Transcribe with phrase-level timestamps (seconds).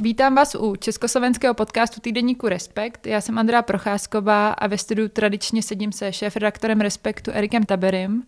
[0.00, 3.06] Vítám vás u československého podcastu týdeníku Respekt.
[3.06, 8.22] Já jsem Andrea Procházková a ve studiu tradičně sedím se šéf-redaktorem Respektu Erikem Taberim.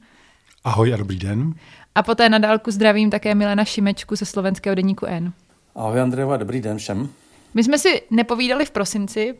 [0.64, 1.54] Ahoj a dobrý den.
[1.94, 5.32] A poté na dálku zdravím také Milena Šimečku ze slovenského deníku N.
[5.74, 7.08] Ahoj Andrea, dobrý den všem.
[7.54, 9.34] My jsme si nepovídali v prosinci,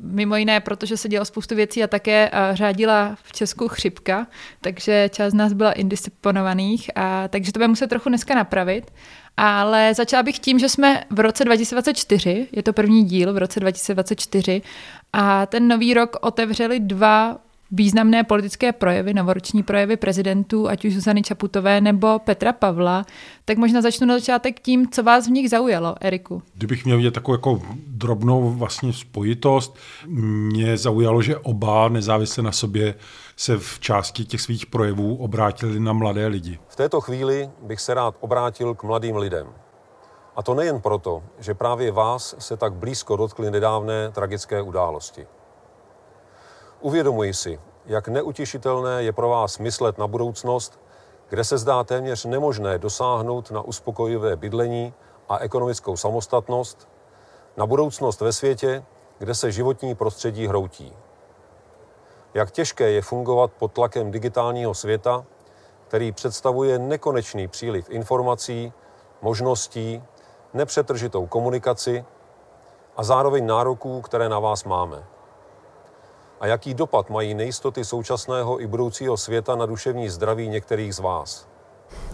[0.00, 4.26] mimo jiné, protože se dělo spoustu věcí a také uh, řádila v Česku chřipka,
[4.60, 8.90] takže část z nás byla indisciplinovaných, a, takže to bude muset trochu dneska napravit.
[9.36, 13.60] Ale začala bych tím, že jsme v roce 2024, je to první díl v roce
[13.60, 14.62] 2024,
[15.12, 17.38] a ten nový rok otevřeli dva
[17.70, 23.06] významné politické projevy, novoroční projevy prezidentů, ať už Zuzany Čaputové nebo Petra Pavla,
[23.44, 26.42] tak možná začnu na začátek tím, co vás v nich zaujalo, Eriku.
[26.54, 32.94] Kdybych měl vidět takovou jako drobnou vlastně spojitost, mě zaujalo, že oba nezávisle na sobě
[33.36, 36.58] se v části těch svých projevů obrátili na mladé lidi.
[36.68, 39.46] V této chvíli bych se rád obrátil k mladým lidem.
[40.36, 45.26] A to nejen proto, že právě vás se tak blízko dotkly nedávné tragické události.
[46.80, 50.80] Uvědomuji si, jak neutěšitelné je pro vás myslet na budoucnost,
[51.28, 54.94] kde se zdá téměř nemožné dosáhnout na uspokojivé bydlení
[55.28, 56.88] a ekonomickou samostatnost,
[57.56, 58.84] na budoucnost ve světě,
[59.18, 60.96] kde se životní prostředí hroutí.
[62.34, 65.24] Jak těžké je fungovat pod tlakem digitálního světa,
[65.88, 68.72] který představuje nekonečný příliv informací,
[69.22, 70.02] možností,
[70.54, 72.04] nepřetržitou komunikaci
[72.96, 75.17] a zároveň nároků, které na vás máme
[76.40, 81.46] a jaký dopad mají nejistoty současného i budoucího světa na duševní zdraví některých z vás.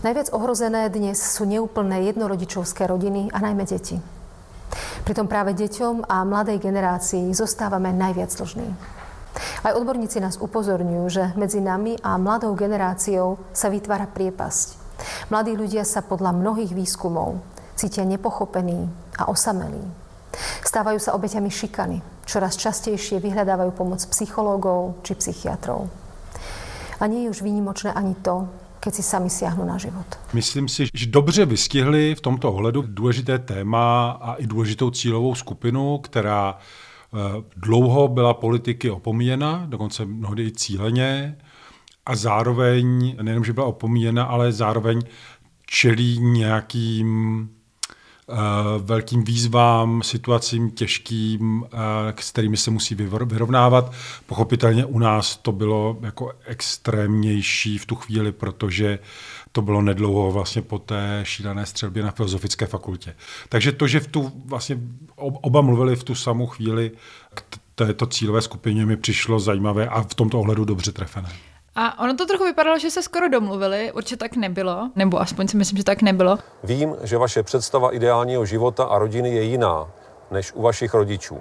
[0.04, 3.98] Najviac ohrozené dnes sú neúplné jednorodičovské rodiny a najmä deti.
[5.02, 8.68] Pritom práve deťom a mladej generácii zostávame najviac dlžní.
[9.66, 14.78] Aj odborníci nás upozorňujú, že medzi nami a mladou generáciou sa vytvára priepasť.
[15.34, 17.42] Mladí ľudia sa podľa mnohých výskumov
[17.74, 18.86] cítia nepochopení
[19.18, 19.82] a osamelí.
[20.62, 22.13] Stávajú sa obeťami šikany.
[22.24, 25.88] Čoraz častejšie vyhľadávajú pomoc psychológov či psychiatrov.
[27.00, 28.48] A nie je už výnimočné ani to,
[28.80, 30.06] keď si sami siahnu na život.
[30.32, 35.98] Myslím si, že dobře vystihli v tomto ohledu důležité téma a i důležitou cílovou skupinu,
[35.98, 37.18] která eh,
[37.56, 41.36] dlouho byla politiky opomíjena, dokonce mnohdy i cíleně,
[42.06, 45.00] a zároveň, nejenom, že byla opomíjena, ale zároveň
[45.66, 47.48] čelí nějakým
[48.78, 51.76] velkým výzvám, situacím těžkým, eh,
[52.20, 53.92] s kterými se musí vyrovnávat.
[54.26, 58.98] Pochopitelně u nás to bylo jako extrémnější v tu chvíli, protože
[59.52, 63.16] to bylo nedlouho vlastně po té šílené střelbě na Filozofické fakultě.
[63.48, 64.78] Takže to, že v tu vlastně
[65.16, 66.90] oba mluvili v tu samou chvíli
[67.34, 67.42] k
[67.74, 71.28] této cílové skupině mi přišlo zajímavé a v tomto ohledu dobře trefené.
[71.76, 75.56] A ono to trochu vypadalo, že se skoro domluvili, určitě tak nebylo, nebo aspoň si
[75.56, 76.38] myslím, že tak nebylo.
[76.62, 79.90] Vím, že vaše představa ideálního života a rodiny je jiná
[80.30, 81.40] než u vašich rodičů.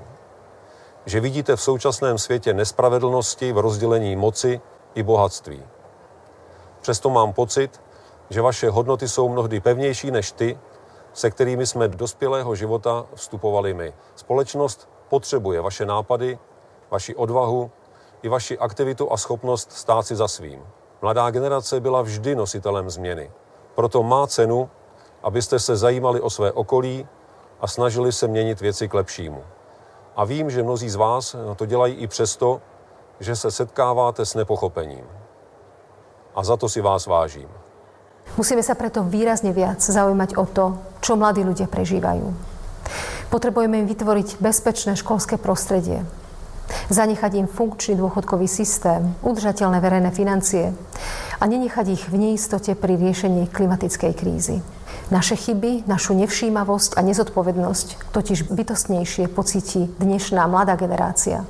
[1.06, 4.62] Že vidíte v současném světě nespravedlnosti v rozdělení moci
[4.96, 5.64] i bohatství.
[6.82, 7.82] Přesto mám pocit,
[8.30, 10.60] že vaše hodnoty jsou mnohdy pevnější než ty,
[11.14, 13.94] se kterými jsme do dospělého života vstupovali my.
[14.16, 16.40] Společnost potřebuje vaše nápady,
[16.92, 17.72] vaši odvahu,
[18.24, 20.64] i vaši aktivitu a schopnost stát si za svým.
[21.02, 23.32] Mladá generace byla vždy nositelem změny.
[23.76, 24.70] Proto má cenu,
[25.24, 27.08] abyste se zajímali o své okolí
[27.62, 29.44] a snažili se měnit věci k lepšímu.
[30.16, 32.62] A vím, že mnozí z vás to dělají i přesto,
[33.20, 35.06] že se setkáváte s nepochopením.
[36.36, 37.50] A za to si vás vážím.
[38.40, 40.66] Musíme sa preto výrazne viac zaujímať o to,
[41.04, 42.32] čo mladí ľudia prežívajú.
[43.28, 46.08] Potrebujeme im vytvoriť bezpečné školské prostredie,
[46.90, 50.74] zanechať im funkčný dôchodkový systém, udržateľné verejné financie
[51.40, 54.62] a nenechať ich v neistote pri riešení klimatickej krízy.
[55.12, 61.46] Naše chyby, našu nevšímavosť a nezodpovednosť totiž bytostnejšie pocíti dnešná mladá generácia,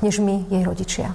[0.00, 1.12] než my, jej rodičia.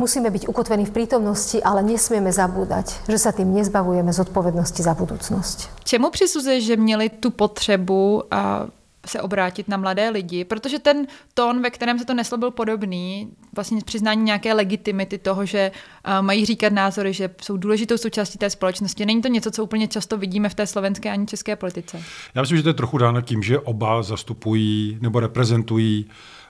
[0.00, 5.84] Musíme byť ukotvení v prítomnosti, ale nesmieme zabúdať, že sa tým nezbavujeme zodpovednosti za budúcnosť.
[5.84, 8.72] Čemu přisuzuje, že měli tu potřebu a
[9.06, 13.28] se obrátit na mladé lidi, protože ten tón, ve kterém se to neslo, byl podobný,
[13.54, 15.70] vlastně přiznání nějaké legitimity toho, že
[16.06, 19.06] uh, mají říkat názory, že jsou důležitou součástí té společnosti.
[19.06, 22.02] Není to něco, co úplně často vidíme v té slovenské ani české politice.
[22.34, 26.06] Já myslím, že to je trochu dáno tím, že oba zastupují nebo reprezentují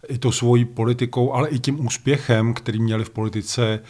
[0.09, 3.81] i tou svojí politikou, ale i tím úspěchem, který měli v politice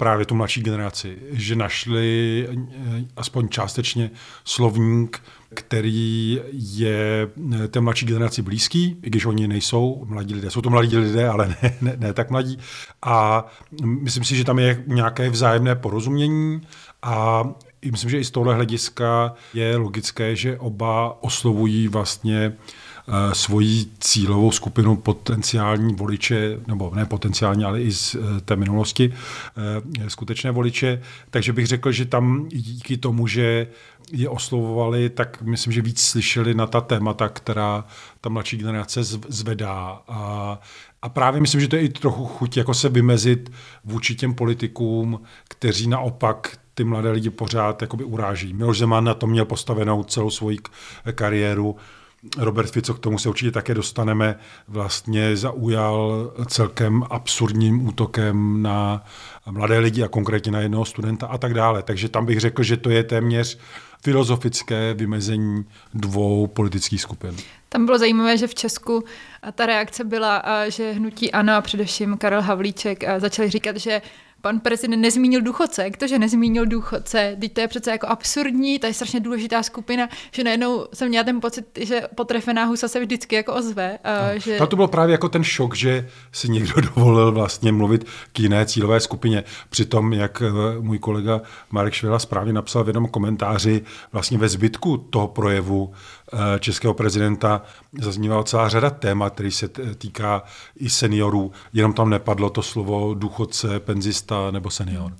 [0.00, 4.10] právě tu mladší generaci, že našli eh, aspoň částečně
[4.44, 5.22] slovník,
[5.54, 10.50] který je eh, té mladší generaci blízký, i když oni nejsou mladí lidé.
[10.50, 12.58] Jsou to mladí lidé, ale ne, ne, ne tak mladí.
[13.02, 13.46] A
[13.84, 16.60] myslím si, že tam je nějaké vzájemné porozumění
[17.02, 17.44] a
[17.90, 22.52] myslím, že i z tohle hlediska je logické, že oba oslovují vlastně
[23.32, 29.12] svoji cílovou skupinu potenciální voliče, nebo ne potenciální, ale i z té minulosti
[30.08, 31.02] skutečné voliče.
[31.30, 33.66] Takže bych řekl, že tam díky tomu, že
[34.12, 37.84] je oslovovali, tak myslím, že víc slyšeli na ta témata, která
[38.20, 40.02] ta mladší generace zvedá.
[40.08, 40.58] A,
[41.02, 43.52] a právě myslím, že to je i trochu chuť jako se vymezit
[43.84, 48.52] vůči těm politikům, kteří naopak ty mladé lidi pořád jakoby uráží.
[48.52, 50.58] Miloš Zeman na to měl postavenou celou svoji
[51.12, 51.76] kariéru.
[52.38, 54.38] Robert Fico, k tomu se určitě také dostaneme,
[54.68, 59.04] vlastně zaujal celkem absurdním útokem na
[59.50, 61.82] mladé lidi a konkrétně na jednoho studenta a tak dále.
[61.82, 63.58] Takže tam bych řekl, že to je téměř
[64.02, 65.64] filozofické vymezení
[65.94, 67.36] dvou politických skupin.
[67.68, 69.04] Tam bylo zajímavé, že v Česku
[69.54, 74.02] ta reakce byla, že hnutí ANO a především Karel Havlíček začali říkat, že
[74.40, 75.84] pan prezident nezmínil důchodce.
[75.84, 77.36] Jak to, že nezmínil důchodce?
[77.40, 81.24] Teď to je přece jako absurdní, to je strašně důležitá skupina, že najednou jsem měla
[81.24, 83.98] ten pocit, že potrefená husa se vždycky jako ozve.
[84.04, 84.58] A že...
[84.66, 89.00] To byl právě jako ten šok, že si někdo dovolil vlastně mluvit k jiné cílové
[89.00, 89.44] skupině.
[89.70, 91.40] Přitom, jak eh, můj kolega
[91.70, 93.82] Marek Švela správně napsal v jednom komentáři,
[94.12, 95.92] vlastně ve zbytku toho projevu
[96.32, 97.62] Eh, českého prezidenta
[98.00, 100.42] zaznívala celá řada témat, který se týká
[100.76, 105.12] i seniorů, jenom tam nepadlo to slovo důchodce, penzista nebo senior.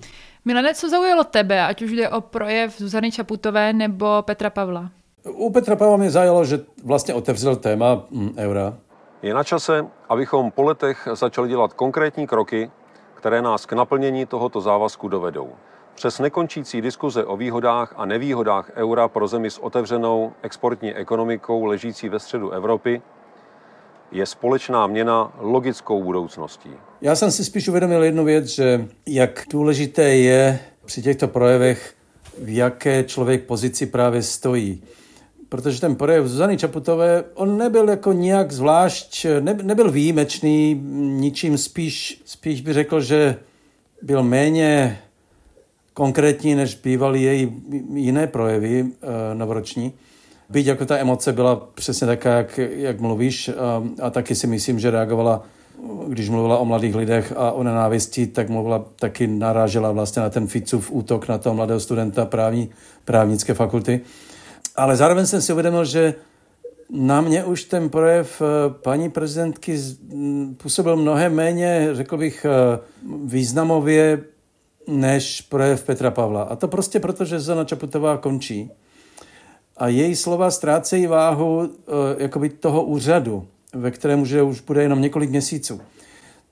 [0.45, 4.91] Milane, co zaujalo tebe, ať už jde o projev Zuzany Čaputové nebo Petra Pavla?
[5.25, 8.75] U Petra Pavla mě zaujalo, že vlastně otevřel téma mm, eura.
[9.23, 12.71] Je na čase, abychom po letech začali dělat konkrétní kroky,
[13.15, 15.53] které nás k naplnění tohoto závazku dovedou.
[15.95, 22.09] Přes nekončící diskuze o výhodách a nevýhodách eura pro zemi s otevřenou exportní ekonomikou ležící
[22.09, 23.03] ve středu Evropy
[24.13, 26.71] je společná měna logickou budoucností.
[27.01, 31.95] Já jsem si spíš uvědomil jednu věc, že jak důležité je při těchto projevech,
[32.39, 34.83] v jaké člověk pozici právě stojí.
[35.49, 42.23] Protože ten projev Zuzany Čaputové, on nebyl jako nějak zvlášť, ne, nebyl výjimečný, ničím spíš,
[42.25, 43.37] spíš by řekl, že
[44.03, 44.99] byl méně
[45.95, 47.63] konkrétní, než bývaly její
[47.95, 49.93] jiné projevy eh, novoroční.
[50.51, 54.79] Byť jako ta emoce byla přesně taká, jak, jak mluvíš a, a taky si myslím,
[54.79, 55.43] že reagovala,
[56.09, 60.47] když mluvila o mladých lidech a o nenávisti, tak mluvila, taky narážela vlastně na ten
[60.47, 62.71] Ficův útok na toho mladého studenta právní,
[63.05, 64.01] právnické fakulty.
[64.77, 66.15] Ale zároveň jsem si uvědomil, že
[66.91, 69.79] na mě už ten projev eh, paní prezidentky
[70.57, 72.79] působil mnohem méně, řekl bych, eh,
[73.25, 74.25] významově
[74.87, 76.43] než projev Petra Pavla.
[76.43, 78.71] A to prostě proto, že Zuzana Čaputová končí.
[79.81, 85.01] A její slova ztrácejí váhu e, jakoby toho úřadu, ve kterém už, už bude jenom
[85.01, 85.81] několik měsíců.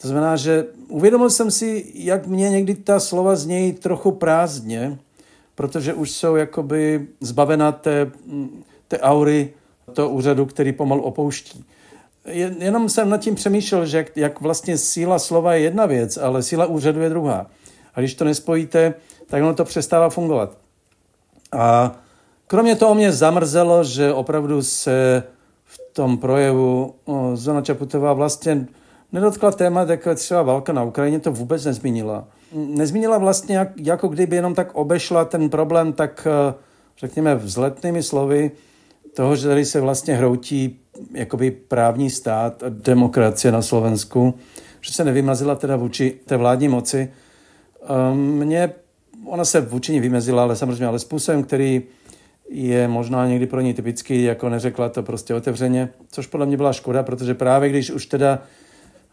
[0.03, 4.99] To znamená, že uvědomil jsem si, jak mě někdy ta slova znějí trochu prázdně,
[5.55, 8.11] protože už jsou jakoby zbavená té,
[8.89, 9.53] té aury
[9.93, 11.65] toho úřadu, který pomalu opouští.
[12.59, 16.43] Jenom jsem nad tím přemýšlel, že jak, jak vlastně síla slova je jedna věc, ale
[16.43, 17.47] síla úřadu je druhá.
[17.95, 18.95] A když to nespojíte,
[19.27, 20.59] tak ono to přestává fungovat.
[21.53, 21.97] A
[22.49, 25.23] kromě toho mě zamrzelo, že opravdu se
[25.65, 26.95] v tom projevu
[27.35, 28.67] Zona Čaputová vlastně
[29.13, 32.29] nedotkla témat, jako třeba válka na Ukrajině, to vůbec nezmínila.
[32.53, 36.55] Nezmínila vlastně, jak, jako kdyby jenom tak obešla ten problém, tak eh,
[36.99, 38.51] řekněme vzletnými slovy
[39.15, 40.81] toho, že tady se vlastně hroutí
[41.13, 44.35] jakoby právní stát a demokracie na Slovensku,
[44.81, 47.13] že se nevymazila teda vůči té vládní moci,
[48.15, 48.73] mně,
[49.27, 51.83] ona se vůči ní vymezila, ale samozřejmě, ale způsobem, který
[52.51, 56.73] je možná někdy pro ní typický, jako neřekla to prostě otevřeně, což podle mě byla
[56.73, 58.43] škoda, protože právě když už teda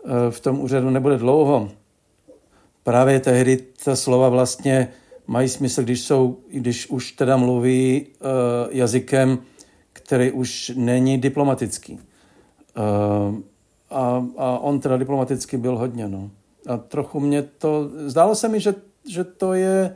[0.06, 1.70] eh, v tom úřadu nebude dlouho,
[2.84, 4.88] právě tehdy ta slova vlastně
[5.28, 8.28] mají smysl, když, jsou, když už teda mluví uh,
[8.70, 9.38] jazykem,
[9.94, 11.94] který už není diplomatický.
[11.94, 13.36] Uh,
[13.90, 16.32] a, a on teda diplomaticky byl hodně, no.
[16.68, 18.76] A trochu mě to, zdálo se mi, že,
[19.10, 19.96] že to je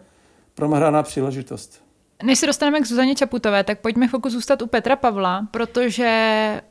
[0.56, 1.89] promrhaná příležitost.
[2.24, 6.62] Než se dostaneme k Zuzaně Čaputové, tak pojďme chvilku zůstat u Petra Pavla, protože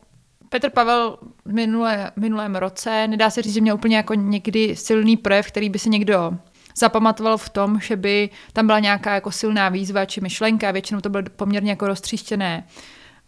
[0.48, 5.16] Petr Pavel v minulé, minulém roce, nedá se říct, že měl úplně jako někdy silný
[5.16, 6.32] projev, který by si někdo
[6.78, 11.08] zapamatoval v tom, že by tam byla nějaká jako silná výzva či myšlenka, většinou to
[11.08, 12.66] bylo poměrně jako roztříštěné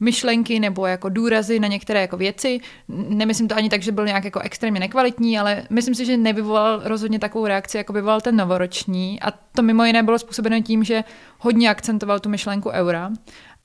[0.00, 2.60] myšlenky nebo jako důrazy na některé jako věci.
[2.88, 6.80] Nemyslím to ani tak, že byl nějak jako extrémně nekvalitní, ale myslím si, že nevyvolal
[6.84, 9.20] rozhodně takovou reakci, jako vyvolal ten novoroční.
[9.20, 11.04] A to mimo jiné bylo způsobeno tím, že
[11.38, 13.10] hodně akcentoval tu myšlenku eura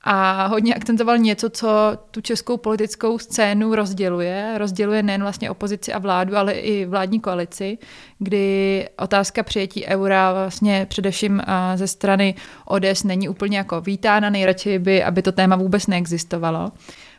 [0.08, 1.68] a hodně akcentoval něco, co
[2.10, 4.54] tu českou politickou scénu rozděluje.
[4.58, 7.78] Rozděluje nejen vlastně opozici a vládu, ale i vládní koalici,
[8.18, 11.42] kdy otázka přijetí eura vlastně především
[11.74, 12.34] ze strany
[12.64, 16.72] ODS není úplně jako vítána, nejradši by, aby to téma vůbec neexistovalo.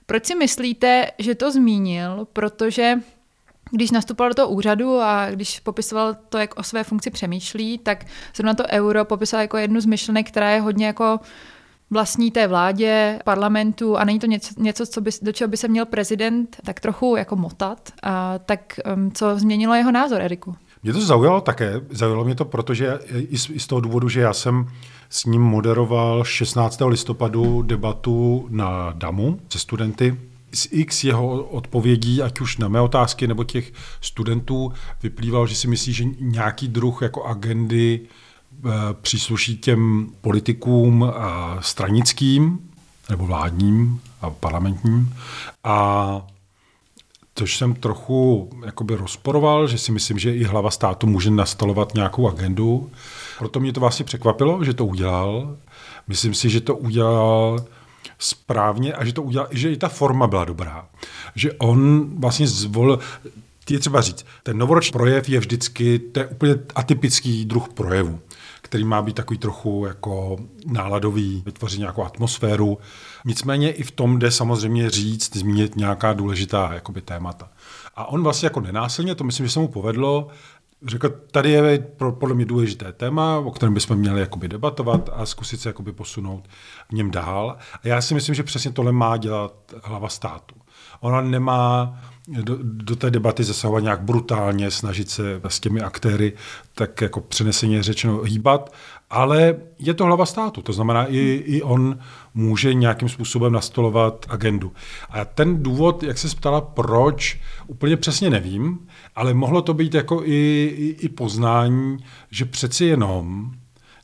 [0.05, 2.27] Proč si myslíte, že to zmínil?
[2.33, 2.95] Protože
[3.71, 8.05] když nastupoval do toho úřadu a když popisoval to, jak o své funkci přemýšlí, tak
[8.35, 11.19] zrovna to euro popisoval jako jednu z myšlenek, která je hodně jako
[11.89, 15.67] vlastní té vládě, parlamentu a není to něco, něco co by, do čeho by se
[15.67, 17.91] měl prezident tak trochu jako motat.
[18.03, 20.55] A, tak um, co změnilo jeho názor, Eriku?
[20.83, 21.81] Mě to zaujalo také.
[21.89, 24.67] Zaujalo mě to, protože i z, i z toho důvodu, že já jsem
[25.09, 26.81] s ním moderoval 16.
[26.85, 30.17] listopadu debatu na DAMu se studenty.
[30.53, 35.67] Z x jeho odpovědí, ať už na mé otázky nebo těch studentů, vyplýval, že si
[35.67, 37.99] myslí, že nějaký druh jako agendy
[39.01, 41.13] přísluší těm politikům
[41.59, 42.59] stranickým
[43.09, 45.13] nebo vládním a parlamentním.
[45.63, 46.21] A
[47.35, 52.27] což jsem trochu jakoby rozporoval, že si myslím, že i hlava státu může nastolovat nějakou
[52.29, 52.91] agendu.
[53.37, 55.57] Proto mě to vlastně překvapilo, že to udělal.
[56.07, 57.65] Myslím si, že to udělal
[58.19, 60.87] správně a že to udělal, že i ta forma byla dobrá.
[61.35, 62.99] Že on vlastně zvolil,
[63.69, 68.19] je třeba říct, ten novoroční projev je vždycky, to je úplně atypický druh projevu
[68.67, 72.77] který má být takový trochu jako náladový, vytvořit nějakou atmosféru.
[73.25, 77.49] Nicméně i v tom jde samozřejmě říct, zmínit nějaká důležitá jakoby, témata.
[77.95, 80.27] A on vlastně jako nenásilně, to myslím, že se mu povedlo,
[80.85, 81.87] řekl, tady je
[82.19, 86.47] podle mě důležité téma, o kterém bychom měli jakoby debatovat a zkusit se jakoby posunout
[86.89, 87.57] v něm dál.
[87.83, 90.55] A já si myslím, že přesně tohle má dělat hlava státu.
[90.99, 96.33] Ona nemá do, do té debaty zasahovat nějak brutálně, snažit se s těmi aktéry
[96.75, 98.73] tak jako přeneseně řečeno hýbat,
[99.09, 101.99] ale je to hlava státu, to znamená, i, i on
[102.33, 104.73] může nějakým způsobem nastolovat agendu.
[105.09, 110.23] A ten důvod, jak se ptala, proč, úplně přesně nevím, ale mohlo to být jako
[110.23, 111.97] i, i, i poznání,
[112.31, 113.51] že přeci jenom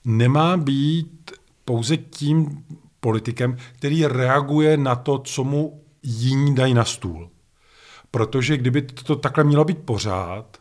[0.06, 1.32] nemá být
[1.66, 2.64] pouze tím
[3.00, 7.30] politikem, který reaguje na to, co mu jiní dají na stůl.
[8.14, 10.58] Protože kdyby to takhle mělo být pořád,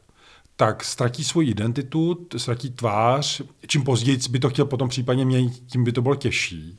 [0.56, 5.85] tak ztratí svoji identitu, ztratí tvář, čím později by to chtěl potom případně měnit, tím
[5.85, 6.76] by to bylo těžší.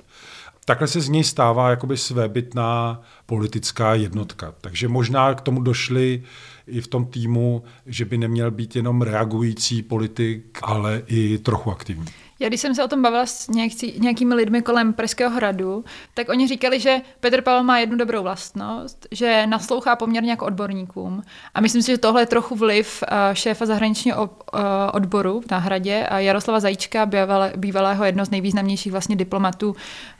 [0.65, 4.53] Takhle se z něj stává jakoby svébytná politická jednotka.
[4.61, 6.23] Takže možná k tomu došli
[6.67, 12.05] i v tom týmu, že by neměl být jenom reagující politik, ale i trochu aktivní.
[12.39, 16.29] Já když jsem se o tom bavila s nějaký, nějakými lidmi kolem Pražského hradu, tak
[16.29, 21.21] oni říkali, že Petr Pavel má jednu dobrou vlastnost, že naslouchá poměrně jako odborníkům.
[21.53, 24.59] A myslím si, že tohle je trochu vliv eh, šéfa zahraničního eh,
[24.93, 27.09] odboru na hradě a Jaroslava Zajíčka,
[27.55, 29.75] bývalého jedno z nejvýznamnějších vlastně diplomatů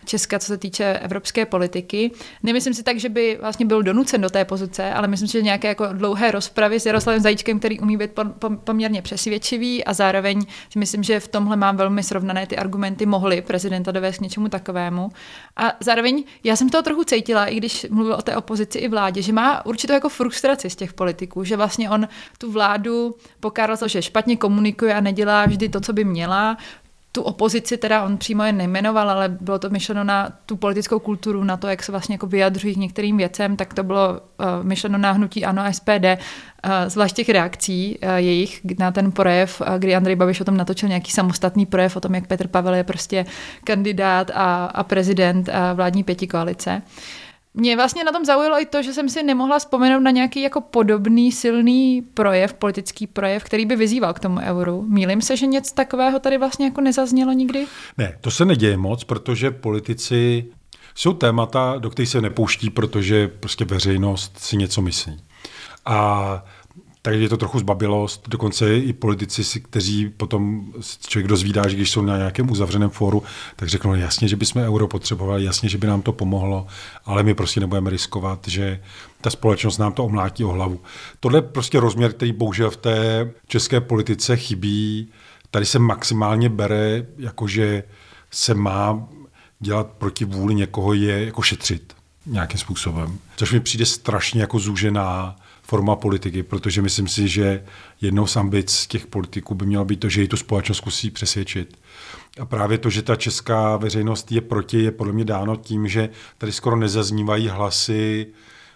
[0.05, 2.11] Česka, co se týče evropské politiky.
[2.43, 5.41] Nemyslím si tak, že by vlastně byl donucen do té pozice, ale myslím si, že
[5.41, 8.11] nějaké jako dlouhé rozpravy s Jaroslavem Zajíčkem, který umí být
[8.63, 13.41] poměrně přesvědčivý a zároveň si myslím, že v tomhle mám velmi srovnané ty argumenty mohly
[13.41, 15.09] prezidenta dovést k něčemu takovému.
[15.55, 19.21] A zároveň já jsem toho trochu cítila, i když mluvil o té opozici i vládě,
[19.21, 22.07] že má určitou jako frustraci z těch politiků, že vlastně on
[22.37, 26.57] tu vládu pokáral, že špatně komunikuje a nedělá vždy to, co by měla,
[27.15, 31.43] tu opozici teda on přímo je nejmenoval, ale bylo to myšleno na tu politickou kulturu,
[31.43, 34.97] na to, jak se vlastně jako vyjadřují k některým věcem, tak to bylo uh, myšleno
[34.97, 39.67] na hnutí ANO a SPD, uh, zvlášť těch reakcí uh, jejich na ten projev, uh,
[39.77, 42.83] kdy Andrej Babiš o tom natočil nějaký samostatný projev o tom, jak Petr Pavel je
[42.83, 43.25] prostě
[43.63, 46.81] kandidát a, a prezident uh, vládní pětikoalice.
[46.85, 47.22] Uh,
[47.53, 50.61] mě vlastně na tom zaujalo i to, že jsem si nemohla vzpomenout na nějaký jako
[50.61, 54.85] podobný silný projev, politický projev, který by vyzýval k tomu euru.
[54.87, 57.65] Mílim se, že něco takového tady vlastně jako nezaznělo nikdy?
[57.97, 60.45] Ne, to se neděje moc, protože politici
[60.95, 65.19] jsou témata, do kterých se nepouští, protože prostě veřejnost si něco myslí.
[65.85, 66.45] A
[67.05, 70.73] takže je to trochu zbabilost, dokonce i politici, kteří potom
[71.07, 73.23] člověk dozvídá, že když jsou na nějakém uzavřeném fóru,
[73.55, 76.67] tak řeknou no, jasně, že bychom euro potřebovali, jasně, že by nám to pomohlo,
[77.05, 78.79] ale my prostě nebudeme riskovat, že
[79.21, 80.81] ta společnost nám to omlátí o hlavu.
[81.19, 85.11] Tohle je prostě rozměr, který bohužel v té české politice chybí.
[85.51, 87.83] Tady se maximálně bere, jakože
[88.31, 89.07] se má
[89.59, 91.93] dělat proti vůli někoho je jako šetřit
[92.25, 93.19] nějakým způsobem.
[93.35, 97.63] Což mi přijde strašně jako zúžená forma politiky, protože myslím si, že
[98.01, 101.77] jednou z ambic těch politiků by mělo být to, že ji tu společnost zkusí přesvědčit.
[102.39, 106.09] A právě to, že ta česká veřejnost je proti, je podle mě dáno tím, že
[106.37, 108.27] tady skoro nezaznívají hlasy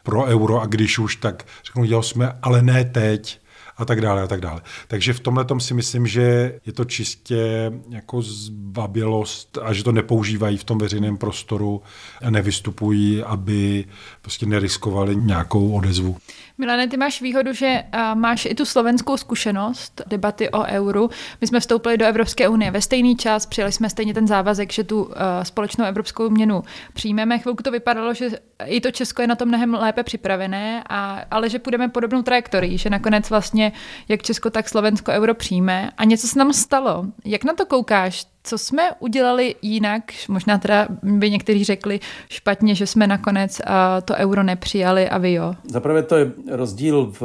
[0.04, 3.40] pro euro a když už, tak řeknou, jo, jsme, ale ne teď
[3.78, 4.62] a tak dále a tak dále.
[4.88, 10.58] Takže v tomhle si myslím, že je to čistě jako zbabělost a že to nepoužívají
[10.58, 11.82] v tom veřejném prostoru
[12.22, 13.86] a nevystupují, aby
[14.22, 16.18] prostě neriskovali nějakou odezvu.
[16.60, 17.84] Milane, ty máš výhodu, že
[18.14, 21.10] máš i tu slovenskou zkušenost debaty o euru.
[21.42, 24.84] My jsme vstoupili do Evropské unie ve stejný čas, přijali jsme stejně ten závazek, že
[24.84, 25.12] tu
[25.44, 27.40] společnou evropskou měnu přijmeme.
[27.40, 28.30] Chvilku to vypadalo, že
[28.66, 32.78] i to Česko je na tom mnohem lépe připravené, a, ale že půjdeme podobnou trajektorií,
[32.78, 33.72] že nakonec vlastně
[34.08, 35.92] jak Česko, tak Slovensko euro přijme.
[35.98, 37.06] A něco se nám stalo.
[37.26, 38.26] Jak na to koukáš?
[38.48, 40.04] Co jsme udělali jinak?
[40.28, 42.00] Možná teda by někteří řekli
[42.30, 43.62] špatně, že jsme nakonec
[44.06, 45.56] to euro nepřijali a vy jo.
[45.72, 47.24] Zaprvé to je rozdíl v,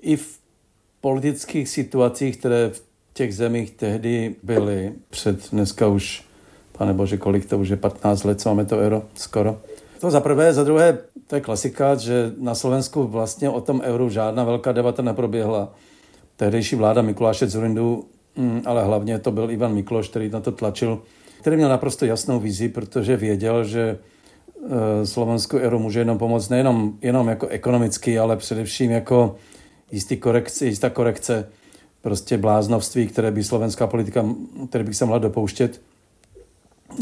[0.00, 0.38] i v
[1.00, 2.82] politických situacích, které v
[3.12, 6.24] těch zemích tehdy byly před dneska už,
[6.72, 9.60] pane bože, kolik to už je, 15 let, co máme to euro skoro.
[10.00, 14.10] To za prvé, za druhé, to je klasika, že na Slovensku vlastně o tom euru
[14.10, 15.68] žádná velká debata neproběhla.
[16.36, 18.04] Tehdejší vláda Mikuláše Zurindu
[18.64, 21.02] ale hlavně to byl Ivan Mikloš, který na to tlačil,
[21.40, 23.98] který měl naprosto jasnou vizi, protože věděl, že
[24.64, 29.36] eh, Slovensku euro může jenom pomoct nejenom jenom jako ekonomicky, ale především jako
[29.92, 31.48] jistý korekce, jistá korekce
[32.02, 34.24] prostě bláznovství, které by slovenská politika,
[34.68, 35.80] které by se mohla dopouštět,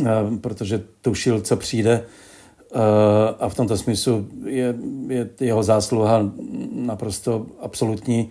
[0.01, 0.05] eh,
[0.41, 2.05] protože tušil, co přijde.
[2.75, 4.75] Eh, a v tomto smyslu je,
[5.09, 6.33] je jeho zásluha
[6.73, 8.31] naprosto absolutní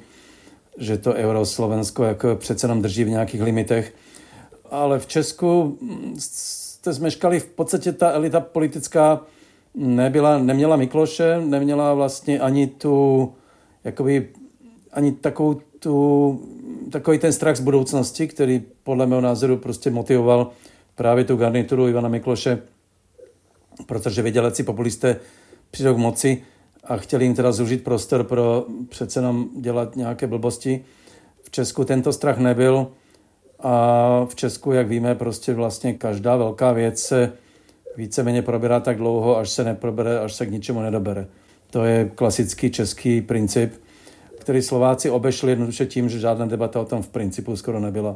[0.78, 3.96] že to euro Slovensko jako přece nám drží v nějakých limitech.
[4.70, 5.78] Ale v Česku
[6.20, 9.22] jste zmeškali v podstatě ta elita politická
[9.76, 13.34] nebyla, neměla Mikloše, neměla vlastně ani tu,
[13.84, 14.30] jakoby,
[14.92, 16.42] ani takovou tu,
[16.92, 20.52] takový ten strach z budoucnosti, který podle mého názoru prostě motivoval
[20.96, 22.62] právě tu garnituru Ivana Mikloše,
[23.86, 25.16] protože věděleci populisté
[25.72, 26.44] přijdou k moci
[26.84, 30.86] a chtěli jim teda zužit prostor pro přece jenom dělat nějaké blbosti.
[31.44, 32.88] V Česku tento strach nebyl
[33.60, 37.32] a v Česku, jak víme, prostě vlastně každá velká věc se
[37.98, 41.28] víceméně probírá tak dlouho, až se neprobere, až se k ničemu nedobere.
[41.70, 43.74] To je klasický český princip,
[44.40, 48.16] který Slováci obešli jednoduše tím, že žádná debata o tom v principu skoro nebyla.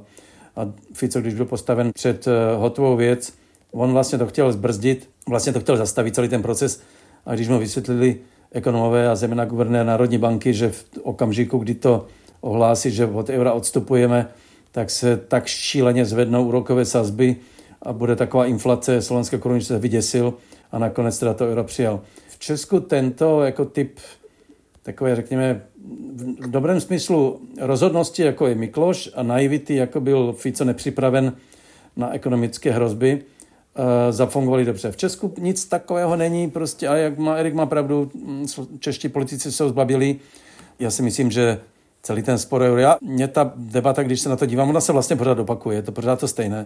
[0.56, 3.34] A Fico, když byl postaven před eh, hotovou věc,
[3.72, 6.82] on vlastně to chtěl zbrzdit, vlastně to chtěl zastavit celý ten proces
[7.26, 8.20] a když mu vysvětlili,
[8.52, 12.06] ekonomové a zejména guvernér Národní banky, že v okamžiku, kdy to
[12.42, 14.28] ohlásí, že od eura odstupujeme,
[14.72, 17.36] tak se tak šíleně zvednou úrokové sazby
[17.82, 20.34] a bude taková inflace slovenské koruny, se vyděsil
[20.72, 22.02] a nakonec teda to euro přijal.
[22.30, 24.00] V Česku tento jako typ
[24.84, 25.62] takové, řekněme,
[26.40, 31.34] v dobrém smyslu rozhodnosti, jako je Mikloš a naivity, jako byl Fico nepřipraven
[31.96, 33.22] na ekonomické hrozby,
[34.10, 34.92] zafungovali dobře.
[34.92, 38.46] V Česku nic takového není, prostě, a jak má Erik má pravdu, mm,
[38.80, 40.16] čeští politici jsou zbabili.
[40.80, 41.60] Já si myslím, že
[42.04, 44.94] celý ten spor euro, já, mě ta debata, když se na to dívám, ona se
[44.94, 46.66] vlastně pořád opakuje, je to pořád to stejné.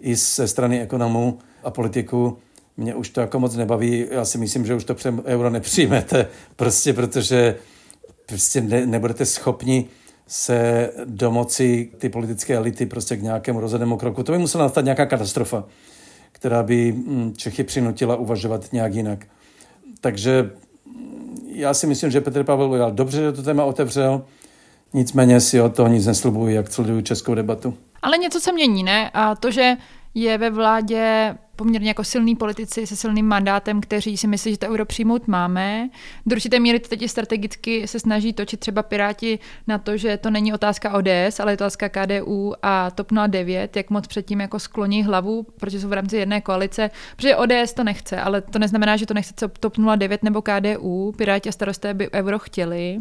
[0.00, 2.38] I ze strany ekonomů a politiků
[2.76, 4.06] mě už to jako moc nebaví.
[4.10, 7.56] Já si myslím, že už to euro nepřijmete, prostě protože
[8.26, 9.86] prostě ne, nebudete schopni
[10.26, 14.22] se domoci ty politické elity prostě k nějakému rozhodnému kroku.
[14.22, 15.64] To by musela nastat nějaká katastrofa
[16.34, 19.26] která by mm, Čechy přinutila uvažovat nějak jinak.
[20.00, 20.50] Takže
[20.86, 24.24] mm, já si myslím, že Petr Pavel udělal dobře, že to téma otevřel,
[24.92, 27.74] nicméně si o toho nic neslibuji, jak sleduju českou debatu.
[28.02, 29.10] Ale něco se mění, ne?
[29.14, 29.76] A to, že
[30.14, 34.66] je ve vládě poměrně jako silní politici se silným mandátem, kteří si myslí, že to
[34.66, 35.88] euro přijmout máme.
[36.26, 40.30] Do určité míry to teď strategicky se snaží točit třeba Piráti na to, že to
[40.30, 45.04] není otázka ODS, ale je otázka KDU a TOP 09, jak moc předtím jako skloní
[45.04, 49.06] hlavu, protože jsou v rámci jedné koalice, protože ODS to nechce, ale to neznamená, že
[49.06, 51.12] to nechce TOP 09 nebo KDU.
[51.16, 52.98] Piráti a starosté by euro chtěli.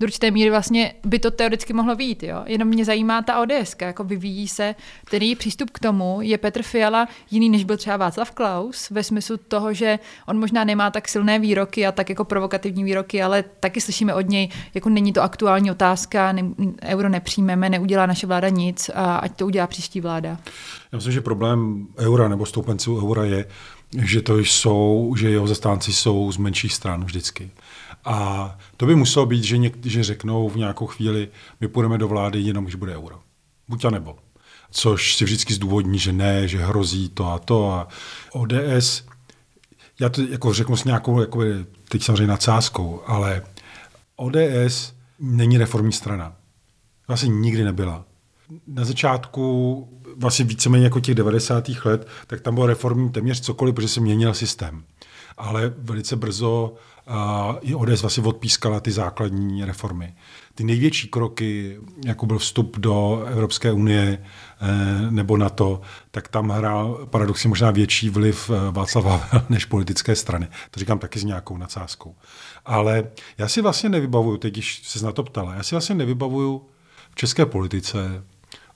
[0.00, 2.42] Do určité míry vlastně by to teoreticky mohlo být, jo.
[2.46, 7.08] Jenom mě zajímá ta ODS, jako vyvíjí se, který přístup k tomu je Petr Fiala
[7.30, 11.08] jiný, než byl třeba třeba Václav Klaus ve smyslu toho, že on možná nemá tak
[11.08, 15.22] silné výroky a tak jako provokativní výroky, ale taky slyšíme od něj, jako není to
[15.22, 16.42] aktuální otázka, ne,
[16.82, 20.38] euro nepřijmeme, neudělá naše vláda nic a ať to udělá příští vláda.
[20.92, 23.46] Já myslím, že problém eura nebo stoupenců eura je,
[24.04, 27.50] že to jsou, že jeho zastánci jsou z menších stran vždycky.
[28.04, 31.28] A to by muselo být, že, něk, že řeknou v nějakou chvíli,
[31.60, 33.20] my půjdeme do vlády jenom, když bude euro.
[33.68, 34.16] Buď a nebo
[34.74, 37.70] což si vždycky zdůvodní, že ne, že hrozí to a to.
[37.72, 37.88] A
[38.32, 39.04] ODS,
[40.00, 43.42] já to jako řeknu s nějakou, jakoby, teď samozřejmě nadsázkou, ale
[44.16, 46.36] ODS není reformní strana.
[47.08, 48.04] Vlastně nikdy nebyla.
[48.66, 51.68] Na začátku, vlastně víceméně jako těch 90.
[51.84, 54.84] let, tak tam bylo reformní téměř cokoliv, protože se měnil systém.
[55.36, 56.74] Ale velice brzo
[57.06, 60.14] a i ODS vlastně odpískala ty základní reformy.
[60.54, 64.24] Ty největší kroky, jako byl vstup do Evropské unie
[64.60, 70.16] eh, nebo NATO, tak tam hrál paradoxně možná větší vliv eh, Václav Havel než politické
[70.16, 70.48] strany.
[70.70, 72.16] To říkám taky s nějakou nadsázkou.
[72.64, 73.04] Ale
[73.38, 76.66] já si vlastně nevybavuju, teď když se na to ptala, já si vlastně nevybavuju
[77.10, 78.24] v české politice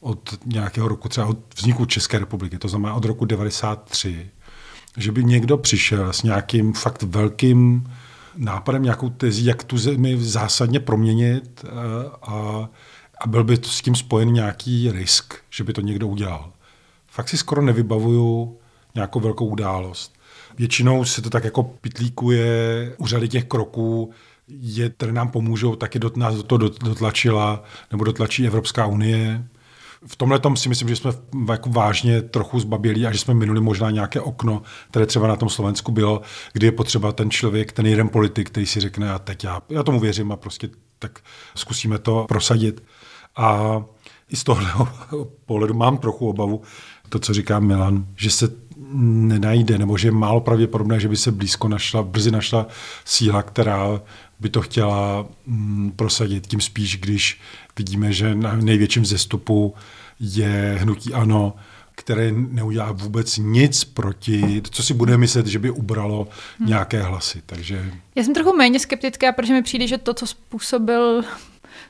[0.01, 4.31] od nějakého roku, třeba od vzniku České republiky, to znamená od roku 93,
[4.97, 7.91] že by někdo přišel s nějakým fakt velkým
[8.37, 11.69] nápadem, nějakou tezí, jak tu zemi zásadně proměnit eh,
[12.23, 12.69] a,
[13.21, 16.53] a byl by to s tím spojen nějaký risk, že by to někdo udělal.
[17.07, 18.59] Fakt si skoro nevybavuju
[18.95, 20.15] nějakou velkou událost.
[20.59, 24.11] Většinou se to tak jako pitlíkuje u řady těch kroků,
[24.49, 29.45] je, které nám pomůžou, taky do, nás to dotlačila, nebo dotlačí Evropská unie.
[30.07, 31.11] V tomhle tom si myslím, že jsme
[31.49, 35.49] jako vážně trochu zbabělí a že jsme minuli možná nějaké okno, které třeba na tom
[35.49, 39.45] Slovensku bylo, kdy je potřeba ten člověk, ten jeden politik, který si řekne, a teď
[39.45, 41.21] já, já tomu věřím a prostě tak
[41.55, 42.83] zkusíme to prosadit.
[43.37, 43.83] A
[44.29, 44.71] i z tohohle
[45.47, 46.63] pohledu mám trochu obavu,
[47.09, 48.49] to, co říká Milan, že se
[48.93, 52.67] nenajde, nebo že je málo pravděpodobné, že by se blízko našla, brzy našla
[53.05, 54.01] síla, která
[54.41, 56.47] by to chtěla mm, prosadit.
[56.47, 57.41] Tím spíš, když
[57.79, 59.75] vidíme, že na největším zestupu
[60.21, 61.55] je hnutí ANO,
[61.99, 66.69] které neudělá vůbec nic proti, co si bude myslet, že by ubralo hmm.
[66.69, 67.43] nějaké hlasy.
[67.47, 67.91] Takže...
[68.15, 71.25] Já jsem trochu méně skeptická, protože mi přijde, že to, co způsobil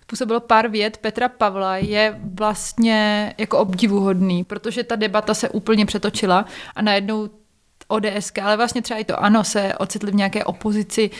[0.02, 6.44] způsobilo pár věd Petra Pavla, je vlastně jako obdivuhodný, protože ta debata se úplně přetočila
[6.76, 7.30] a najednou
[7.88, 11.10] ODS, ale vlastně třeba i to ano, se ocitli v nějaké opozici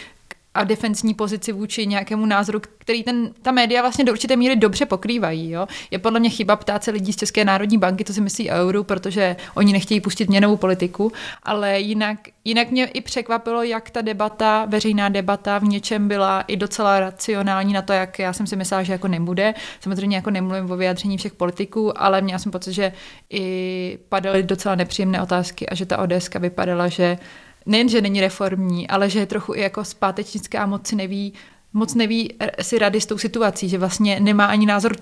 [0.58, 4.86] a defensní pozici vůči nějakému názoru, který ten, ta média vlastně do určité míry dobře
[4.86, 5.50] pokrývají.
[5.50, 5.66] Jo?
[5.90, 8.54] Je podle mě chyba ptát se lidí z České národní banky, co si myslí o
[8.54, 14.00] euru, protože oni nechtějí pustit měnovou politiku, ale jinak, jinak mě i překvapilo, jak ta
[14.00, 18.56] debata, veřejná debata v něčem byla i docela racionální na to, jak já jsem si
[18.56, 19.54] myslela, že jako nebude.
[19.80, 22.92] Samozřejmě jako nemluvím o vyjádření všech politiků, ale měla jsem pocit, že
[23.30, 27.18] i padaly docela nepříjemné otázky a že ta ODS vypadala, že
[27.68, 31.32] nejen, že není reformní, ale že je trochu i jako zpátečnická moc si neví,
[31.72, 34.96] moc neví si rady s tou situací, že vlastně nemá ani názor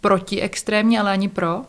[0.00, 1.64] proti extrémně, ale ani pro.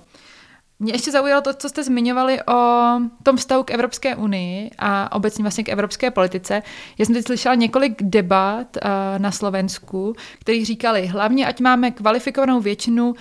[0.82, 2.90] Mě ještě zaujalo to, co jste zmiňovali o
[3.24, 6.64] tom vztahu k Evropské unii a obecně vlastně k evropské politice.
[6.98, 12.62] Já jsem teď slyšela několik debat uh, na Slovensku, který říkali, hlavně ať máme kvalifikovanou
[12.62, 13.16] většinu uh,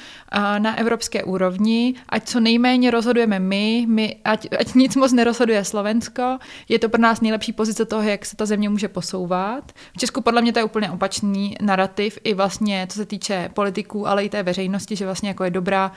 [0.59, 6.39] na evropské úrovni, ať co nejméně rozhodujeme my, my ať, ať nic moc nerozhoduje Slovensko,
[6.69, 9.73] je to pro nás nejlepší pozice toho, jak se ta země může posouvat.
[9.97, 14.09] V Česku podle mě to je úplně opačný narrativ i vlastně co se týče politiků,
[14.09, 15.93] ale i té veřejnosti, že vlastně jako je dobrá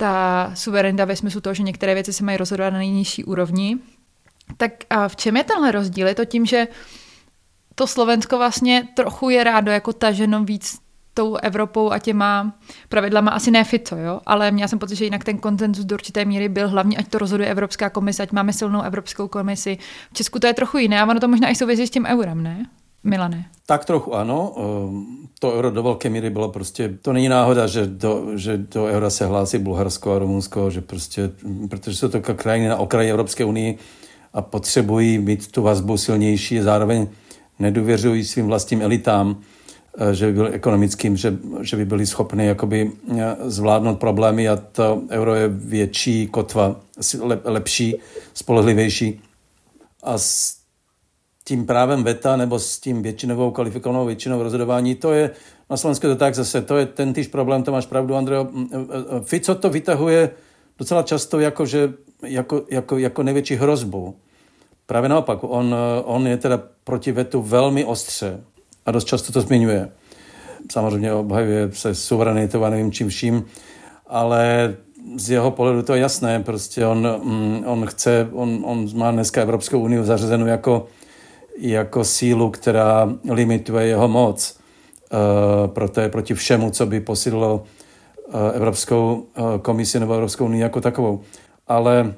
[0.00, 3.78] ta suverenita ve smyslu toho, že některé věci se mají rozhodovat na nejnižší úrovni.
[4.56, 6.06] Tak a v čem je tenhle rozdíl?
[6.06, 6.68] Je to tím, že
[7.74, 10.78] to Slovensko vlastně trochu je rádo jako taženo víc
[11.14, 12.58] tou Evropou a těma
[12.88, 14.20] pravidlama asi ne Fico, jo?
[14.26, 17.18] ale měla jsem pocit, že jinak ten koncenzus do určité míry byl hlavně, ať to
[17.18, 19.78] rozhoduje Evropská komise, ať máme silnou Evropskou komisi.
[20.10, 22.42] V Česku to je trochu jiné a ono to možná i souvisí s tím eurem,
[22.42, 22.66] ne?
[23.04, 23.44] Milane.
[23.66, 24.52] Tak trochu ano.
[24.56, 25.06] Ehm,
[25.38, 29.10] to euro do velké míry bylo prostě, to není náhoda, že do, že do eura
[29.10, 31.30] se hlásí Bulharsko a Rumunsko, že prostě,
[31.70, 33.78] protože jsou to krajiny na okraji Evropské unii
[34.32, 37.06] a potřebují mít tu vazbu silnější a zároveň
[37.58, 39.40] nedůvěřují svým vlastním elitám,
[39.98, 44.56] eh, že by byli ekonomickým, že, že by byli schopni jakoby eh, zvládnout problémy a
[44.56, 46.80] to euro je větší kotva,
[47.44, 47.96] lepší,
[48.34, 49.20] spolehlivější.
[50.02, 50.18] A
[51.50, 55.30] tím právem veta nebo s tím většinovou kvalifikovanou většinou rozhodování, to je
[55.70, 58.46] na Slovensku to tak zase, to je ten týž problém, to máš pravdu, Andreo.
[59.22, 60.30] Fico to vytahuje
[60.78, 64.14] docela často jako, že, jako, jako, jako největší hrozbu.
[64.86, 68.40] Právě naopak, on, on je teda proti vetu velmi ostře
[68.86, 69.88] a dost často to zmiňuje.
[70.72, 73.44] Samozřejmě obhajuje se suverenitou a nevím čím vším,
[74.06, 74.74] ale
[75.16, 79.42] z jeho pohledu to je jasné, prostě on, mm, on chce, on, on má dneska
[79.42, 80.86] Evropskou unii zařazenou jako
[81.60, 84.58] jako sílu, která limituje jeho moc.
[85.12, 87.64] Eh, proto je proti všemu, co by posílilo
[88.28, 91.20] eh, Evropskou eh, komisi nebo Evropskou unii jako takovou.
[91.68, 92.14] Ale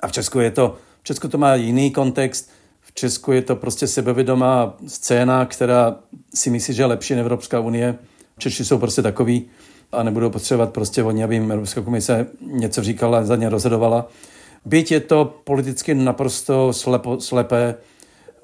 [0.00, 2.50] a v Česku je to, v Česku to má jiný kontext,
[2.80, 5.96] v Česku je to prostě sebevědomá scéna, která
[6.34, 7.98] si myslí, že je lepší než Evropská unie.
[8.38, 9.50] Češi jsou prostě takový
[9.92, 14.08] a nebudou potřebovat prostě oni, aby jim Evropská komise něco říkala, za ně rozhodovala.
[14.64, 17.74] Byť je to politicky naprosto slepo, slepé,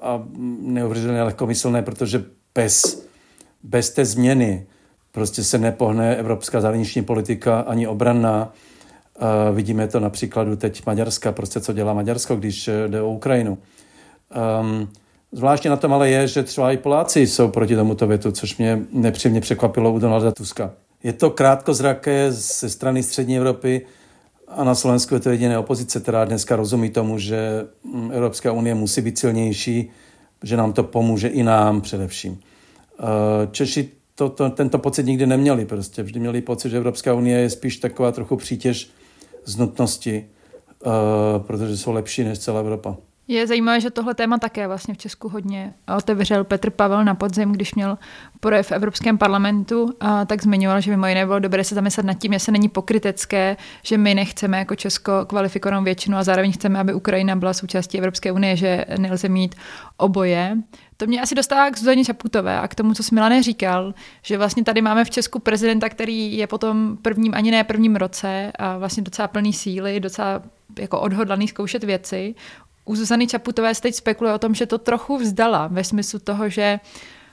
[0.01, 0.23] a
[0.61, 2.23] neuvěřitelně lehkomyslné, protože
[2.55, 3.05] bez,
[3.63, 4.65] bez té změny
[5.11, 8.53] prostě se nepohne evropská zahraniční politika ani obranná.
[9.21, 13.57] Uh, vidíme to na příkladu teď Maďarska, prostě co dělá Maďarsko, když jde o Ukrajinu.
[14.61, 14.89] Um,
[15.31, 18.79] Zvláštně na tom ale je, že třeba i Poláci jsou proti tomuto větu, což mě
[18.91, 20.71] nepříjemně překvapilo u Donalda Tuska.
[21.03, 23.85] Je to krátkozraké ze strany střední Evropy
[24.49, 28.75] a na Slovensku je to jediné opozice, která dneska rozumí tomu, že mm, Evropská unie
[28.75, 29.89] musí být silnější,
[30.43, 32.39] že nám to pomůže i nám především.
[32.99, 36.03] Eh, Češi to, to, tento pocit nikdy neměli prostě.
[36.03, 38.89] Vždy měli pocit, že Evropská unie je spíš taková trochu přítěž
[39.45, 40.25] z nutnosti,
[40.85, 40.91] uh,
[41.43, 42.97] protože jsou lepší než celá Evropa.
[43.31, 47.51] Je zajímavé, že tohle téma také vlastně v Česku hodně otevřel Petr Pavel na podzim,
[47.51, 47.97] když měl
[48.39, 52.13] projev v Evropském parlamentu, a tak zmiňoval, že mimo jiné bylo dobré se zamyslet nad
[52.13, 56.93] tím, jestli není pokrytecké, že my nechceme jako Česko kvalifikovanou většinu a zároveň chceme, aby
[56.93, 59.55] Ukrajina byla součástí Evropské unie, že nelze mít
[59.97, 60.57] oboje.
[60.97, 64.37] To mě asi dostává k Zuzaně Čaputové a k tomu, co jsi Milane říkal, že
[64.37, 68.77] vlastně tady máme v Česku prezidenta, který je potom prvním, ani ne prvním roce a
[68.77, 70.41] vlastně docela plný síly, docela
[70.79, 72.35] jako odhodlaný zkoušet věci
[72.89, 76.49] u Zuzany Čaputové se teď spekuluje o tom, že to trochu vzdala ve smyslu toho,
[76.49, 76.79] že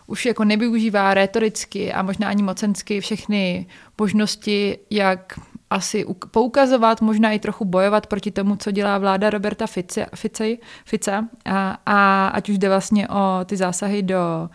[0.07, 3.66] už jako nevyužívá retoricky a možná ani mocensky všechny
[3.99, 5.40] možnosti, jak
[5.71, 10.45] asi poukazovat, možná i trochu bojovat proti tomu, co dělá vláda Roberta Fice, Fice,
[10.85, 14.49] Fice a, a ať už jde vlastně o ty zásahy do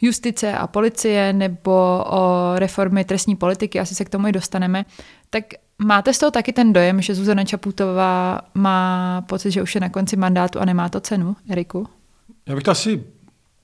[0.00, 4.84] justice a policie nebo o reformy trestní politiky, asi se k tomu i dostaneme,
[5.30, 5.44] tak
[5.84, 9.88] Máte z toho taky ten dojem, že Zuzana Čaputová má pocit, že už je na
[9.88, 11.88] konci mandátu a nemá to cenu, Eriku?
[12.46, 13.04] Já bych to asi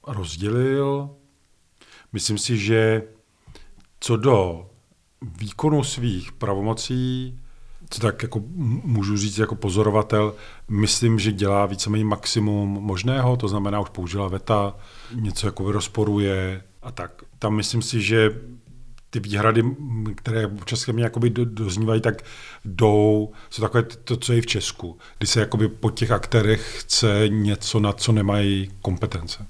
[0.07, 1.11] rozdělil.
[2.13, 3.03] Myslím si, že
[4.01, 4.67] co do
[5.39, 7.39] výkonu svých pravomocí,
[7.91, 8.43] co tak jako
[8.85, 10.35] můžu říct jako pozorovatel,
[10.69, 14.77] myslím, že dělá víceméně maximum možného, to znamená, už použila veta,
[15.15, 17.23] něco jako rozporuje a tak.
[17.39, 18.31] Tam myslím si, že
[19.11, 19.65] ty výhrady,
[20.15, 22.23] které České mě jakoby doznívají, tak
[22.65, 27.25] jdou, jsou takové to, co je v Česku, kdy se jakoby po těch aktérech chce
[27.29, 29.47] něco, na co nemají kompetence.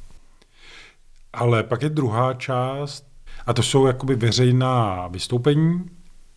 [1.33, 3.07] Ale pak je druhá část,
[3.47, 5.85] a to jsou jakoby veřejná vystoupení,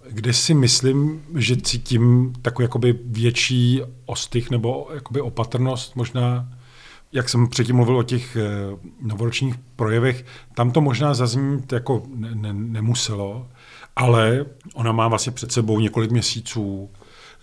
[0.09, 6.49] kde si myslím, že cítím takový jakoby větší ostych nebo jakoby opatrnost možná
[7.11, 8.41] jak jsem předtím mluvil o těch eh,
[9.01, 13.47] novoročních projevech, tam to možná zaznít jako ne, ne, nemuselo,
[13.95, 16.89] ale ona má vlastně před sebou několik měsíců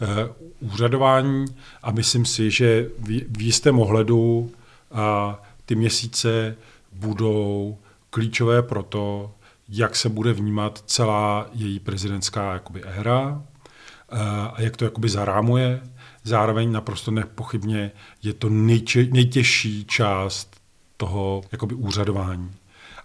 [0.01, 1.45] uh, úřadování
[1.83, 4.51] a myslím si, že v, v jistém ohledu
[4.93, 6.57] a ty měsíce
[6.93, 7.79] budou
[8.11, 9.33] klíčové pro to,
[9.69, 14.19] jak se bude vnímat celá její prezidentská jakoby éra uh,
[14.53, 15.81] a jak to jakoby zarámuje
[16.29, 17.91] zároveň naprosto nepochybně
[18.23, 20.61] je to nejče, nejtěžší část
[20.97, 22.51] toho jakoby úřadování.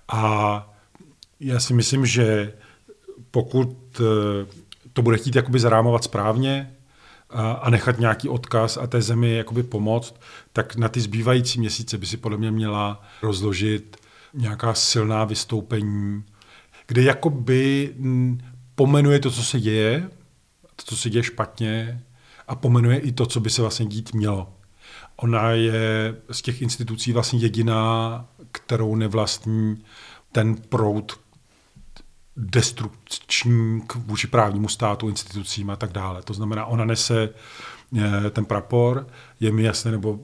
[0.08, 0.74] A
[1.40, 2.54] já si myslím, že
[3.32, 4.46] pokud eh,
[4.94, 6.74] to bude chtít jakoby zarámovat správně
[7.62, 10.16] a nechat nějaký odkaz a té zemi jakoby pomoct,
[10.54, 13.98] tak na ty zbývající měsíce by si podle mě měla rozložit
[14.34, 16.24] nějaká silná vystoupení,
[16.88, 17.94] kde jakoby
[18.76, 20.10] pomenuje to, co se děje,
[20.76, 22.04] to, co se děje špatně,
[22.54, 24.54] a pomenuje i to, co by se vlastně dít mělo.
[25.16, 29.84] Ona je z těch institucí vlastně jediná, kterou nevlastní
[30.32, 31.20] ten proud
[32.38, 36.22] destrukční vůči právnímu státu, institucím a tak dále.
[36.22, 37.30] To znamená, ona nese
[37.98, 39.08] eh, ten prapor,
[39.40, 40.20] je mi jasné, nebo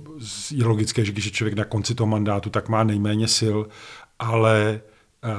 [0.51, 3.57] je logické, že když je člověk na konci toho mandátu, tak má nejméně sil,
[4.19, 4.81] ale
[5.23, 5.29] uh,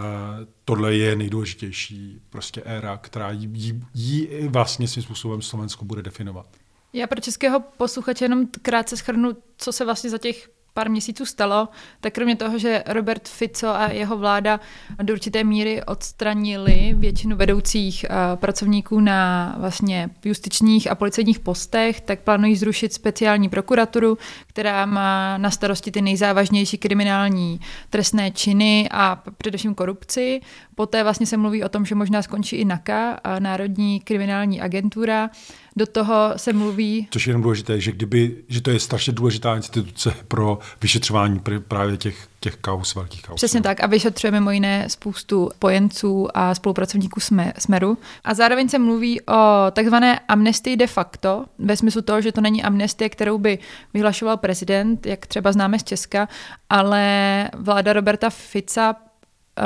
[0.65, 6.60] tohle je nejdůležitější prostě éra, která jí, jí vlastně svým způsobem Slovensko bude definovat.
[6.93, 11.69] Já pro českého posluchače jenom krátce schrnu, co se vlastně za těch pár měsíců stalo,
[12.01, 14.61] tak kromě toho, že Robert Fico a jeho vláda
[15.03, 22.21] do určité míry odstranili většinu vedoucích uh, pracovníků na vlastně justičních a policejních postech, tak
[22.21, 29.75] plánují zrušit speciální prokuraturu, která má na starosti ty nejzávažnější kriminální trestné činy a především
[29.75, 30.41] korupci.
[30.75, 35.31] Poté vlastně se mluví o tom, že možná skončí i NAKA, Národní kriminální agentura,
[35.77, 37.09] do toho se mluví...
[37.11, 41.97] Což je jenom důležité, že, kdyby, že to je strašně důležitá instituce pro vyšetřování právě
[41.97, 43.37] těch, těch kaus, velkých kaus.
[43.37, 47.21] Přesně tak a vyšetřuje mimo jiné spoustu pojenců a spolupracovníků
[47.59, 47.99] Smeru.
[48.25, 52.63] A zároveň se mluví o takzvané amnestii de facto, ve smyslu toho, že to není
[52.63, 53.59] amnestie, kterou by
[53.95, 56.29] vyhlašoval prezident, jak třeba známe z Česka,
[56.71, 58.97] ale vláda Roberta Fica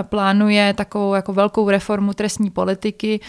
[0.03, 3.21] plánuje takovou jako velkou reformu trestní politiky,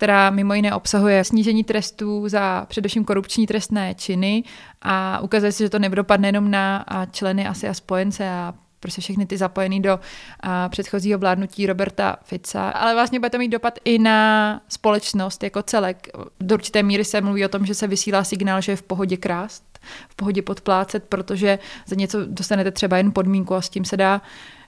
[0.00, 4.44] která mimo jiné obsahuje snížení trestů za především korupční trestné činy
[4.82, 9.26] a ukazuje se, že to nedopadne jenom na členy asi a spojence a prostě všechny
[9.26, 10.00] ty zapojený do
[10.40, 15.62] a, předchozího vládnutí Roberta Fica, ale vlastně bude to mít dopad i na společnost jako
[15.62, 16.08] celek.
[16.40, 19.16] Do určité míry se mluví o tom, že se vysílá signál, že je v pohodě
[19.16, 19.78] krást.
[20.08, 24.22] v pohodě podplácet, protože za něco dostanete třeba jen podmínku a s tím se dá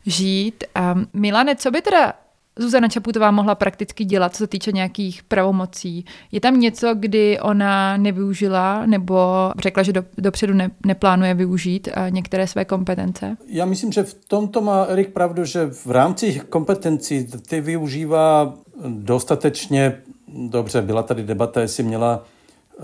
[0.06, 0.64] žít.
[0.74, 2.12] A Milane, co by teda
[2.58, 6.04] Zuzana Čaputová mohla prakticky dělat, co se týče nějakých pravomocí.
[6.32, 12.10] Je tam něco, kdy ona nevyužila nebo řekla, že do, dopředu ne, neplánuje využít eh,
[12.10, 13.36] některé své kompetence?
[13.46, 18.54] Já myslím, že v tomto má Erik pravdu, že v rámci kompetencí ty využívá
[18.88, 19.96] dostatečně
[20.48, 20.82] dobře.
[20.82, 22.24] Byla tady debata, jestli měla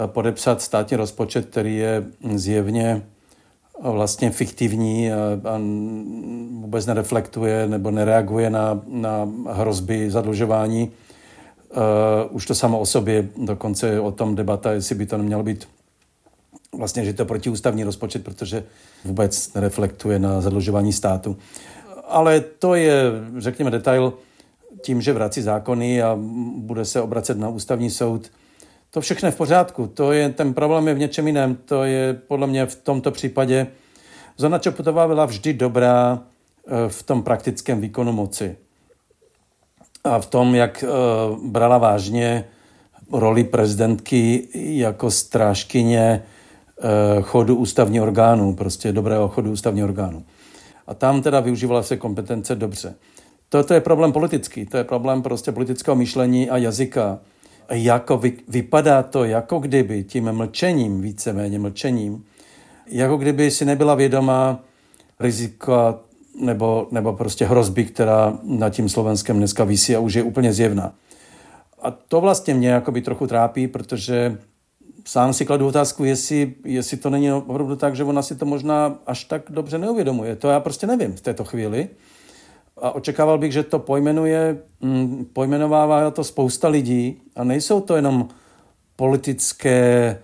[0.04, 2.04] eh, podepsat státní rozpočet, který je
[2.34, 3.02] zjevně
[3.82, 5.16] vlastně fiktivní a,
[6.60, 10.90] vůbec nereflektuje nebo nereaguje na, na hrozby zadlužování.
[11.70, 15.68] Uh, už to samo o sobě, dokonce o tom debata, jestli by to nemělo být
[16.78, 18.64] vlastně, že to je protiústavní rozpočet, protože
[19.04, 21.36] vůbec nereflektuje na zadlužování státu.
[22.08, 23.02] Ale to je,
[23.38, 24.12] řekněme, detail
[24.82, 26.18] tím, že vrací zákony a
[26.56, 28.30] bude se obracet na ústavní soud,
[28.90, 29.86] to všechno je v pořádku.
[29.86, 31.56] To je, ten problém je v něčem jiném.
[31.56, 33.66] To je podle mě v tomto případě
[34.36, 36.22] Zona Čaputová byla vždy dobrá
[36.66, 38.56] eh, v tom praktickém výkonu moci.
[40.04, 40.88] A v tom, jak eh,
[41.44, 42.44] brala vážně
[43.12, 50.24] roli prezidentky jako strážkyně eh, chodu ústavního orgánu, prostě dobrého chodu ústavního orgánu.
[50.86, 52.94] A tam teda využívala se kompetence dobře.
[53.48, 57.18] Toto je problém politický, to je problém prostě politického myšlení a jazyka
[57.70, 62.24] jako vy, vypadá to, jako kdyby tím mlčením, víceméně mlčením,
[62.86, 64.60] jako kdyby si nebyla vědomá
[65.20, 65.98] rizika
[66.40, 70.92] nebo, nebo prostě hrozby, která na tím Slovenskem dneska vysí a už je úplně zjevná.
[71.82, 74.38] A to vlastně mě jakoby trochu trápí, protože
[75.04, 78.98] sám si kladu otázku, jestli, jestli to není opravdu tak, že ona si to možná
[79.06, 80.36] až tak dobře neuvědomuje.
[80.36, 81.88] To já prostě nevím v této chvíli
[82.82, 88.28] a očekával bych, že to pojmenuje, mm, pojmenovává to spousta lidí a nejsou to jenom
[88.96, 90.18] politické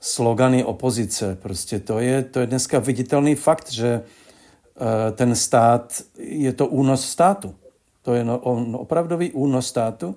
[0.00, 1.38] slogany opozice.
[1.42, 7.08] Prostě to je, to je dneska viditelný fakt, že eh, ten stát, je to únos
[7.08, 7.54] státu.
[8.02, 10.14] To je no, no, opravdový únos státu.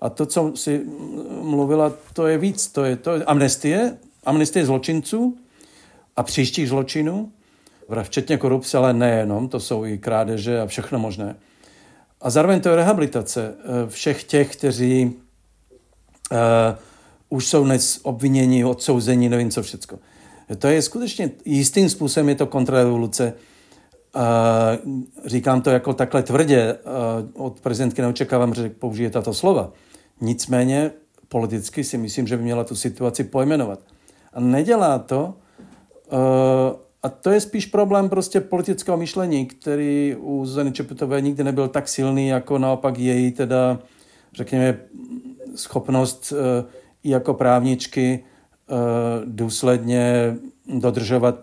[0.00, 0.86] A to, co si
[1.42, 2.68] mluvila, to je víc.
[2.68, 5.36] To je, to je amnestie, amnestie zločinců
[6.16, 7.32] a příštích zločinů
[8.02, 11.36] včetně korupce, ale nejenom, to jsou i krádeže a všechno možné.
[12.20, 15.12] A zároveň to je rehabilitace eh, všech těch, kteří
[16.32, 16.38] uh,
[17.28, 19.98] už jsou dnes obviněni, odsouzení, nevím co všechno.
[20.58, 23.32] To je skutečně, jistým způsobem je to kontrarevoluce.
[24.16, 26.74] Uh, říkám to jako takhle tvrdě,
[27.34, 29.72] uh, od prezidentky neočekávám, že použije tato slova.
[30.20, 30.90] Nicméně
[31.28, 33.80] politicky si myslím, že by měla tu situaci pojmenovat.
[34.32, 35.34] A nedělá to,
[36.12, 41.68] uh, a to je spíš problém prostě politického myšlení, který u Zuzany Čeputové nikdy nebyl
[41.68, 43.78] tak silný, jako naopak její teda,
[44.34, 44.78] řekněme,
[45.54, 46.38] schopnost uh,
[47.02, 48.24] i jako právničky
[48.70, 48.76] uh,
[49.24, 50.36] důsledně
[50.78, 51.38] dodržovat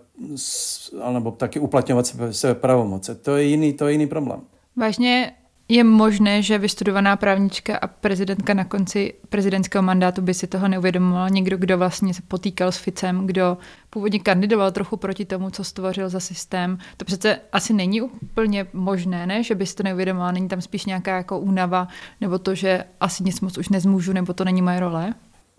[1.01, 3.15] alebo taky uplatňovat sebe, sebe pravomoce.
[3.15, 4.41] To je jiný, to je jiný problém.
[4.75, 5.31] Vážně
[5.73, 11.29] je možné, že vystudovaná právnička a prezidentka na konci prezidentského mandátu by si toho neuvědomovala.
[11.29, 13.57] Někdo, kdo vlastně se potýkal s Ficem, kdo
[13.89, 16.77] původně kandidoval trochu proti tomu, co stvořil za systém.
[16.97, 19.43] To přece asi není úplně možné, ne?
[19.43, 20.31] že by si to neuvědomovala.
[20.31, 21.87] Není tam spíš nějaká jako únava,
[22.21, 25.13] nebo to, že asi nic moc už nezmůžu, nebo to není moje role?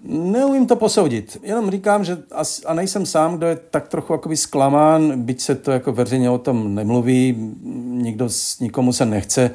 [0.04, 1.38] Neumím to posoudit.
[1.42, 5.54] Jenom říkám, že asi, a nejsem sám, kdo je tak trochu jakoby zklamán, byť se
[5.54, 7.52] to jako veřejně o tom nemluví,
[7.86, 8.28] nikdo,
[8.60, 9.50] nikomu se nechce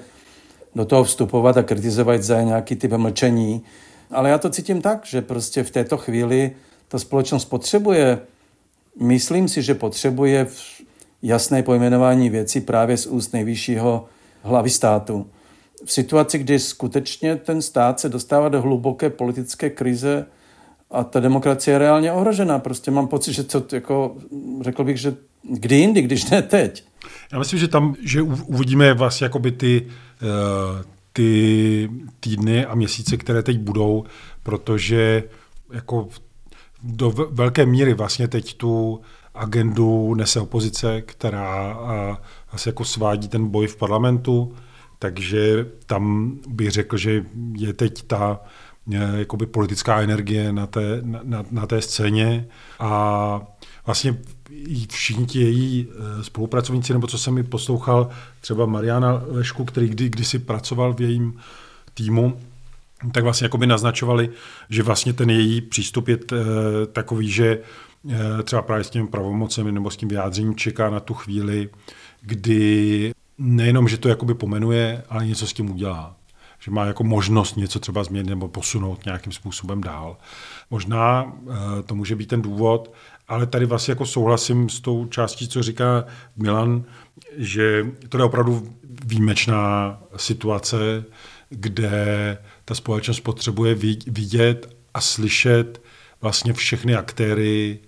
[0.75, 3.61] do toho vstupovat a kritizovat za nějaký typ mlčení.
[4.11, 6.51] Ale já to cítím tak, že prostě v této chvíli
[6.87, 8.19] ta společnost potřebuje,
[9.01, 10.47] myslím si, že potřebuje
[11.21, 14.05] jasné pojmenování věcí právě z úst nejvyššího
[14.41, 15.27] hlavy státu.
[15.85, 20.25] V situaci, kdy skutečně ten stát se dostává do hluboké politické krize
[20.91, 22.59] a ta demokracie je reálně ohrožená.
[22.59, 24.15] Prostě mám pocit, že to jako,
[24.61, 26.83] řekl bych, že kdy jindy, když ne teď.
[27.31, 29.87] Já myslím, že tam, že uvidíme vlastně jakoby ty,
[31.13, 34.03] ty týdny a měsíce, které teď budou,
[34.43, 35.23] protože
[35.73, 36.07] jako
[36.83, 39.01] do velké míry vlastně teď tu
[39.33, 41.77] agendu nese opozice, která
[42.51, 44.55] asi jako svádí ten boj v parlamentu,
[44.99, 47.25] takže tam bych řekl, že
[47.57, 48.39] je teď ta
[48.93, 52.47] eh, jakoby politická energie na té, na, na té scéně
[52.79, 53.41] a
[53.85, 54.17] vlastně
[54.91, 58.09] všichni ti její eh, spolupracovníci, nebo co jsem mi poslouchal,
[58.41, 61.39] třeba Mariana Lešku, který kdy, kdysi pracoval v jejím
[61.93, 62.39] týmu,
[63.11, 64.29] tak vlastně jakoby naznačovali,
[64.69, 66.37] že vlastně ten její přístup je eh,
[66.93, 67.59] takový, že
[68.09, 71.69] eh, třeba právě s těmi pravomocemi nebo s tím vyjádřením čeká na tu chvíli,
[72.21, 76.15] kdy nejenom, že to jakoby pomenuje, ale něco s tím udělá.
[76.59, 80.17] že má jako možnost něco třeba změnit nebo posunout nějakým způsobem dál.
[80.71, 81.33] Možná
[81.85, 82.91] to může být ten důvod,
[83.29, 86.05] ale tady vlastně jako souhlasím s tou částí, co říká
[86.35, 86.83] Milan,
[87.37, 88.75] že to je opravdu
[89.05, 91.05] výjimečná situace,
[91.49, 93.75] kde ta společnost potřebuje
[94.07, 95.81] vidět a slyšet
[96.21, 97.79] vlastně všechny aktéry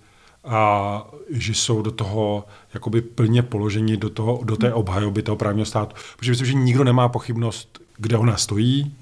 [0.44, 5.66] a že jsou do toho jakoby plně položeni do, toho, do té obhajoby toho právního
[5.66, 5.96] státu.
[6.16, 8.94] Protože myslím, že nikdo nemá pochybnost, kde ona stojí.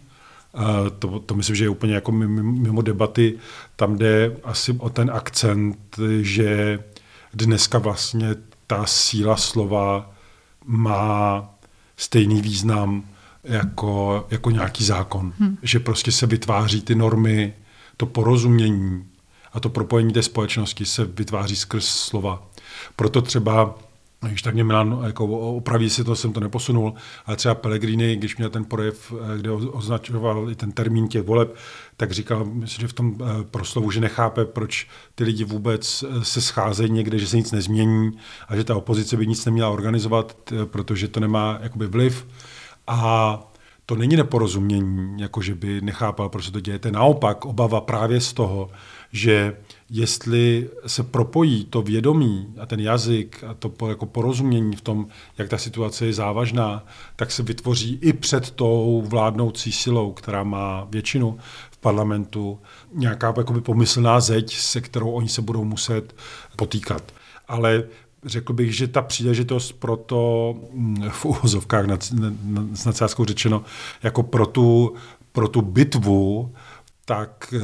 [0.99, 3.39] To, to myslím, že je úplně jako mimo debaty.
[3.77, 6.79] Tam jde asi o ten akcent, že
[7.35, 8.37] dneska vlastně
[8.67, 10.11] ta síla slova
[10.65, 11.49] má
[11.97, 13.05] stejný význam
[13.45, 15.33] jako, jako nějaký zákon.
[15.39, 15.59] Hmm.
[15.63, 17.55] Že prostě se vytváří ty normy,
[17.97, 19.07] to porozumění
[19.53, 22.43] a to propojení té společnosti se vytváří skrz slova.
[22.97, 23.75] Proto třeba
[24.29, 26.95] když tak mě Milan jako opraví si to, jsem to neposunul,
[27.27, 31.55] ale třeba Pellegrini, když měl ten projev, eh, kde označoval i ten termín těch voleb,
[31.97, 36.25] tak říkal, myslím, že v tom eh, proslovu, že nechápe, proč ty lidi vůbec eh,
[36.25, 38.13] se scházejí někde, že se nic nezmění
[38.49, 42.27] a že ta opozice by nic neměla organizovat, protože to nemá jakoby vliv.
[42.87, 43.41] A
[43.87, 46.79] to není neporozumění, jako že by nechápal, proč se to děje.
[46.79, 48.71] To je naopak obava právě z toho,
[49.13, 49.57] že
[49.91, 55.07] jestli se propojí to vědomí a ten jazyk a to jako porozumění v tom,
[55.39, 56.87] jak ta situace je závažná,
[57.17, 61.39] tak se vytvoří i před tou vládnoucí silou, která má většinu
[61.71, 62.59] v parlamentu,
[62.93, 66.15] nějaká jakoby pomyslná zeď, se kterou oni se budou muset
[66.57, 67.13] potýkat.
[67.49, 67.85] Ale
[68.25, 72.33] řekl bych, že ta příležitost pro to, mm, v úvozovkách nad, nad,
[72.87, 73.63] nad řečeno,
[74.03, 74.95] jako pro tu,
[75.33, 76.55] pro tu bitvu,
[77.11, 77.61] tak eh,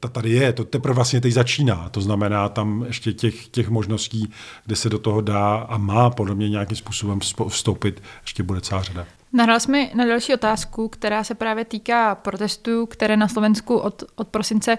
[0.00, 1.88] ta tady je, to teprve vlastně teď začíná.
[1.88, 4.32] To znamená, tam ještě těch, těch možností,
[4.66, 8.82] kde se do toho dá a má podle mě nějakým způsobem vstoupit, ještě bude celá
[8.82, 9.06] řada.
[9.32, 14.28] Nahrál jsme na další otázku, která se právě týká protestů, které na Slovensku od, od
[14.28, 14.78] prosince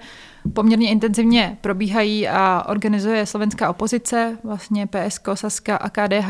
[0.53, 6.30] poměrně intenzivně probíhají a organizuje slovenská opozice, vlastně PSK, Saska a KDH.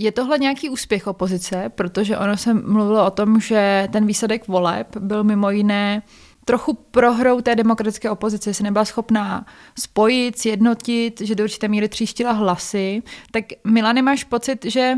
[0.00, 4.96] Je tohle nějaký úspěch opozice, protože ono se mluvilo o tom, že ten výsledek voleb
[4.96, 6.02] byl mimo jiné
[6.44, 9.46] trochu prohrou té demokratické opozice, se nebyla schopná
[9.78, 13.02] spojit, sjednotit, že do určité míry tříštila hlasy.
[13.30, 14.94] Tak Milane, máš pocit, že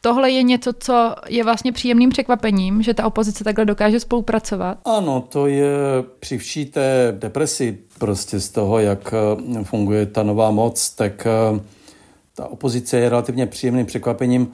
[0.00, 4.78] tohle je něco, co je vlastně příjemným překvapením, že ta opozice takhle dokáže spolupracovat?
[4.84, 5.68] Ano, to je
[6.20, 9.14] při vší té depresi prostě z toho, jak
[9.62, 11.26] funguje ta nová moc, tak
[12.36, 14.52] ta opozice je relativně příjemným překvapením.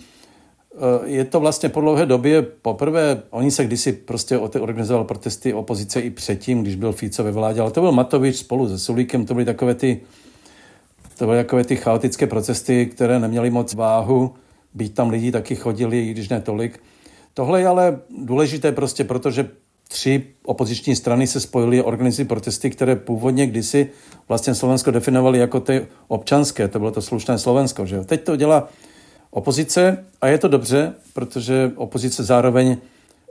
[0.75, 6.01] Eh, je to vlastně po dlouhé době poprvé, oni se kdysi prostě organizoval protesty opozice
[6.01, 9.35] i předtím, když byl Fico ve vládě, ale to byl Matovič spolu se Sulíkem, to
[9.35, 10.01] byly takové ty,
[11.19, 14.35] to byly takové ty chaotické protesty, které neměly moc váhu,
[14.75, 16.81] být tam lidi taky chodili, když ne tolik.
[17.35, 19.51] Tohle je ale důležité prostě, protože
[19.93, 23.91] tři opoziční strany se spojily organizují protesty, které původně kdysi
[24.29, 27.87] vlastně Slovensko definovali jako ty občanské, to bylo to slušné Slovensko.
[27.87, 28.05] Že?
[28.05, 28.69] Teď to dělá
[29.31, 32.77] opozice a je to dobře, protože opozice zároveň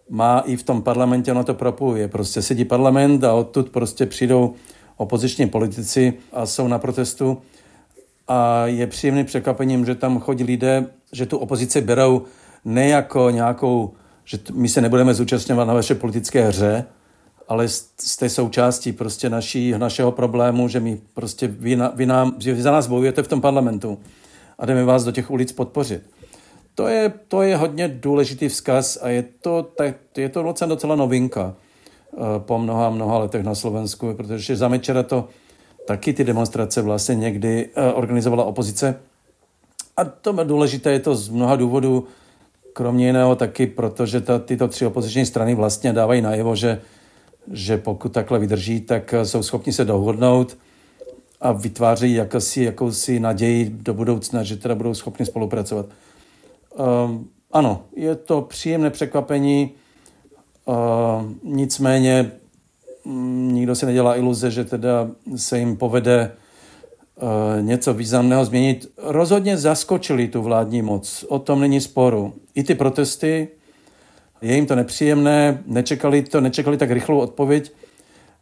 [0.10, 2.08] má i v tom parlamentě, ono to propuje.
[2.08, 4.54] Prostě sedí parlament a odtud prostě přijdou
[4.98, 7.38] opoziční politici a jsou na protestu
[8.28, 12.22] a je příjemným překvapením, že tam chodí lidé, že tu opozici berou
[12.66, 13.94] ne jako nějakou
[14.32, 16.86] že my se nebudeme zúčastňovat na vaše politické hře,
[17.48, 22.62] ale jste součástí prostě naší, našeho problému, že my prostě vy, na, vy, nám, vy
[22.62, 24.00] za nás bojujete v tom parlamentu
[24.60, 26.02] a jdeme vás do těch ulic podpořit.
[26.76, 30.96] To je, to je hodně důležitý vzkaz a je to, tak, je to docela, docela
[30.96, 31.54] novinka
[32.14, 35.28] eh, po mnoha, mnoha letech na Slovensku, protože za Mečera to
[35.88, 39.00] taky ty demonstrace vlastně někdy eh, organizovala opozice.
[39.98, 42.08] A to důležité je to z mnoha důvodů,
[42.74, 46.82] kromě jiného taky, protože ta, tyto tři opoziční strany vlastně dávají najevo, že,
[47.52, 50.58] že pokud takhle vydrží, tak jsou schopni se dohodnout
[51.42, 55.86] a vytvářejí jakousi, jakousi naději do budoucna, že teda budou schopni spolupracovat.
[57.06, 59.72] Um, ano, je to příjemné překvapení,
[60.66, 60.76] uh,
[61.44, 62.32] nicméně
[63.04, 66.41] um, nikdo si nedělá iluze, že teda se jim povede Eh,
[67.62, 68.92] něco významného změnit.
[68.98, 72.34] Rozhodně zaskočili tu vládní moc, o tom není sporu.
[72.56, 73.48] I ty protesty,
[74.42, 77.72] je jim to nepříjemné, nečekali to, nečekali tak rychlou odpověď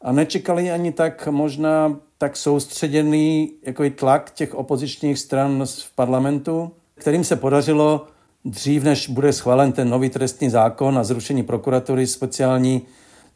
[0.01, 6.71] a nečekali ani tak možná tak soustředěný jako i tlak těch opozičních stran v parlamentu,
[6.95, 8.07] kterým se podařilo
[8.45, 12.81] dřív, než bude schválen ten nový trestní zákon a zrušení prokuratury speciální,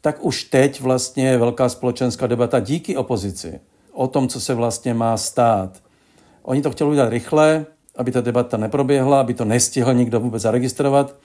[0.00, 3.60] tak už teď vlastně velká společenská debata díky opozici
[3.94, 5.82] o tom, co se vlastně má stát.
[6.42, 7.66] Oni to chtěli udělat rychle,
[7.96, 11.16] aby ta debata neproběhla, aby to nestihl nikdo vůbec zaregistrovat.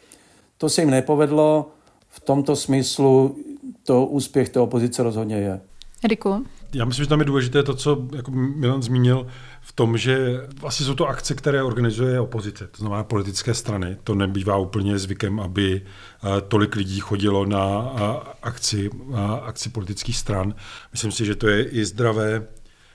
[0.58, 1.72] To se jim nepovedlo
[2.10, 3.36] v tomto smyslu
[3.84, 5.62] to úspěch té opozice rozhodně je.
[6.04, 6.46] Eriku?
[6.74, 9.28] Já myslím, že tam je důležité to, co jako Milan zmínil,
[9.62, 13.98] v tom, že vlastně jsou to akce, které organizuje opozice, to znamená politické strany.
[14.04, 20.18] To nebývá úplně zvykem, aby eh, tolik lidí chodilo na eh, akci, na akci politických
[20.18, 20.56] stran.
[20.92, 22.48] Myslím si, že to je i zdravé,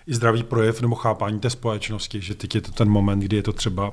[0.07, 3.43] i zdravý projev nebo chápání té společnosti, že teď je to ten moment, kdy je
[3.43, 3.93] to třeba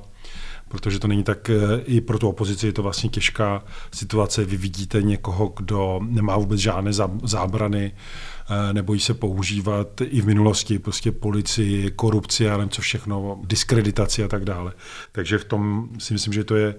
[0.72, 4.46] protože to není tak, eh, i pro tu opozici je to vlastně těžká situace.
[4.46, 6.92] Vy vidíte někoho, kdo nemá vůbec žádné
[7.24, 14.24] zábrany, eh, nebojí se používat i v minulosti prostě policii, korupci a co všechno, diskreditaci
[14.24, 14.74] a tak dále.
[15.12, 16.76] Takže v tom si myslím, že to je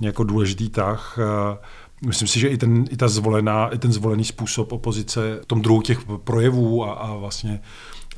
[0.00, 1.18] jako důležitý tah.
[2.06, 5.62] Myslím si, že i ten, i ta zvolená, i ten zvolený způsob opozice v tom
[5.62, 7.60] druhu těch projevů a, a vlastně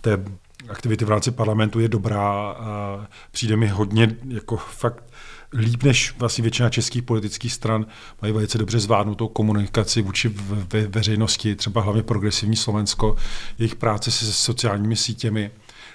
[0.00, 0.24] té
[0.68, 3.00] aktivity v rámci parlamentu je dobrá a
[3.30, 5.04] přijde mi hodně jako fakt
[5.52, 7.86] líp než vlastně většina českých politických stran
[8.22, 13.16] mají velice dobře zvládnutou komunikaci vůči ve veřejnosti, třeba hlavně progresivní Slovensko,
[13.58, 15.50] jejich práce se sociálními sítěmi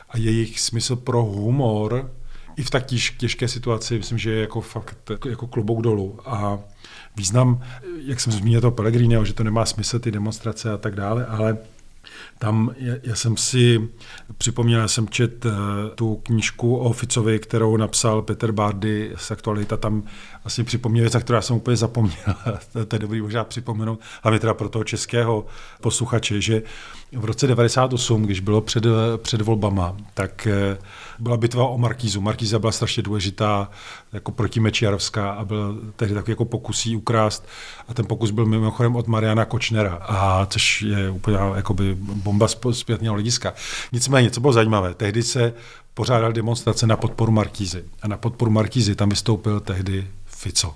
[0.09, 2.11] a jejich smysl pro humor
[2.55, 6.19] i v tak těž, těžké situaci, myslím, že je jako fakt jako klobouk dolů.
[6.25, 6.59] A
[7.15, 7.63] význam,
[8.05, 11.57] jak jsem zmínil toho Pellegriniho, že to nemá smysl, ty demonstrace a tak dále, ale
[12.37, 13.89] tam já, jsem si
[14.37, 15.51] připomněl, jsem čet uh,
[15.95, 20.03] tu knížku o Ficovi, kterou napsal Peter Bardy z Aktualita, tam
[20.43, 22.35] vlastně připomněl věc, já jsem úplně zapomněl.
[22.87, 25.45] to je dobrý možná připomenout, hlavně teda pro toho českého
[25.81, 26.61] posluchače, že
[27.17, 28.83] v roce 98, když bylo před,
[29.17, 30.83] před volbama, tak uh,
[31.19, 32.21] byla bitva o Markízu.
[32.21, 33.69] Markíza byla strašně důležitá
[34.13, 37.47] jako proti Mečiarovská a byl tehdy takový jako pokusí ukrást.
[37.87, 43.13] A ten pokus byl mimochodem od Mariana Kočnera, a což je úplně jakoby bomba zpětného
[43.13, 43.53] hlediska.
[43.91, 45.53] Nicméně, co bylo zajímavé, tehdy se
[45.93, 47.83] pořádal demonstrace na podporu Markízy.
[48.01, 50.75] A na podporu Markízy tam vystoupil tehdy Fico.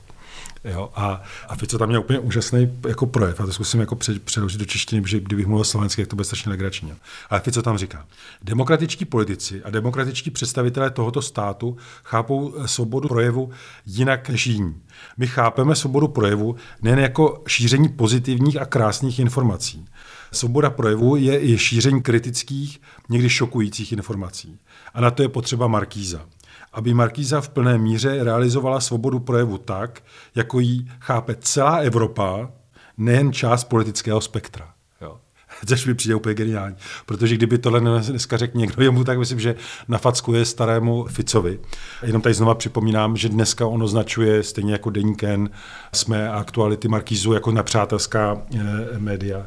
[0.64, 4.60] Jo, a, a Fico tam měl úplně úžasný jako projev, a to zkusím jako přeložit
[4.60, 6.94] do češtiny, protože kdybych mluvil slovensky, tak to bude strašně legrační.
[7.30, 8.06] Ale Fico tam říká,
[8.44, 13.52] demokratičtí politici a demokratičtí představitelé tohoto státu chápou eh, svobodu projevu
[13.86, 14.82] jinak než jiní.
[15.18, 19.86] My chápeme svobodu projevu nejen jako šíření pozitivních a krásných informací.
[20.32, 24.60] Svoboda projevu je i šíření kritických, někdy šokujících informací.
[24.94, 26.26] A na to je potřeba Markíza
[26.74, 30.04] aby Markíza v plné míře realizovala svobodu projevu tak,
[30.36, 32.50] jako ji chápe celá Evropa,
[32.98, 34.70] nejen část politického spektra.
[35.02, 35.18] Jo.
[35.66, 36.76] Což mi přijde úplně geniální.
[37.06, 39.56] Protože kdyby tohle dneska řekl někdo jemu, tak myslím, že
[39.88, 41.60] nafackuje starému Ficovi.
[42.04, 45.50] Jenom tady znova připomínám, že dneska on označuje stejně jako Deníken,
[45.94, 49.46] jsme aktuality Markízu jako nepřátelská e, média.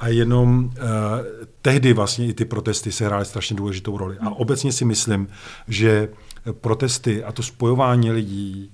[0.00, 0.80] A jenom e,
[1.62, 4.16] tehdy vlastně i ty protesty se hrály strašně důležitou roli.
[4.20, 5.28] A obecně si myslím,
[5.68, 6.08] že
[6.52, 8.72] protesty a to spojování lidí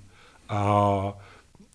[0.48, 1.12] a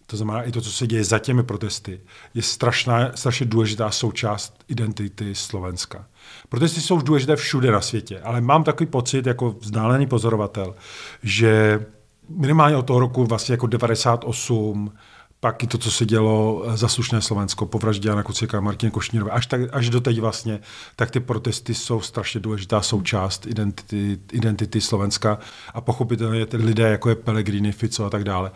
[0.05, 2.01] to znamená i to, co se děje za těmi protesty,
[2.33, 6.05] je strašná, strašně důležitá součást identity Slovenska.
[6.49, 10.75] Protesty jsou důležité všude na světě, ale mám takový pocit jako vzdálený pozorovatel,
[11.23, 11.85] že
[12.29, 14.91] minimálně od toho roku vlastně jako 98
[15.39, 18.61] pak i to, co se dělo eh, za slušné Slovensko po vraždě Jana Kucika a
[18.61, 20.59] Martiny Košnírové, až, tak, až do teď vlastně,
[20.95, 25.39] tak ty protesty jsou strašně důležitá součást identity, identity Slovenska
[25.73, 28.51] a pochopitelně ty lidé, jako je Pellegrini, Fico a tak dále,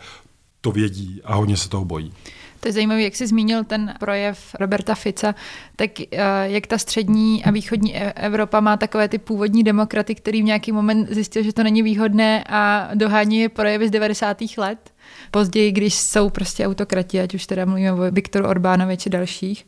[0.60, 2.12] to vědí a hodně se toho bojí.
[2.60, 5.34] To je zajímavé, jak jsi zmínil ten projev Roberta Fica,
[5.76, 6.06] tak eh,
[6.44, 10.72] jak ta střední a východní e- Evropa má takové ty původní demokraty, který v nějaký
[10.72, 14.38] moment zjistil, že to není výhodné a dohání projevy z 90.
[14.56, 14.91] let
[15.32, 19.66] později, když jsou prostě autokrati, ať už teda mluvíme o Viktoru Orbánovi či dalších.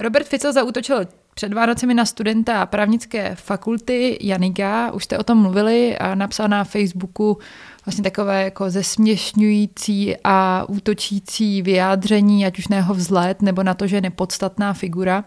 [0.00, 5.98] Robert Fico zautočil před Vánocemi na studenta právnické fakulty Janiga, už jste o tom mluvili
[5.98, 7.38] a napsal na Facebooku
[7.86, 13.86] vlastně takové jako zesměšňující a útočící vyjádření, ať už na jeho vzhled nebo na to,
[13.86, 15.24] že je nepodstatná figura.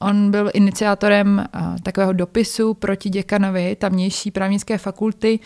[0.00, 1.44] On byl iniciátorem
[1.82, 5.40] takového dopisu proti děkanovi tamnější právnické fakulty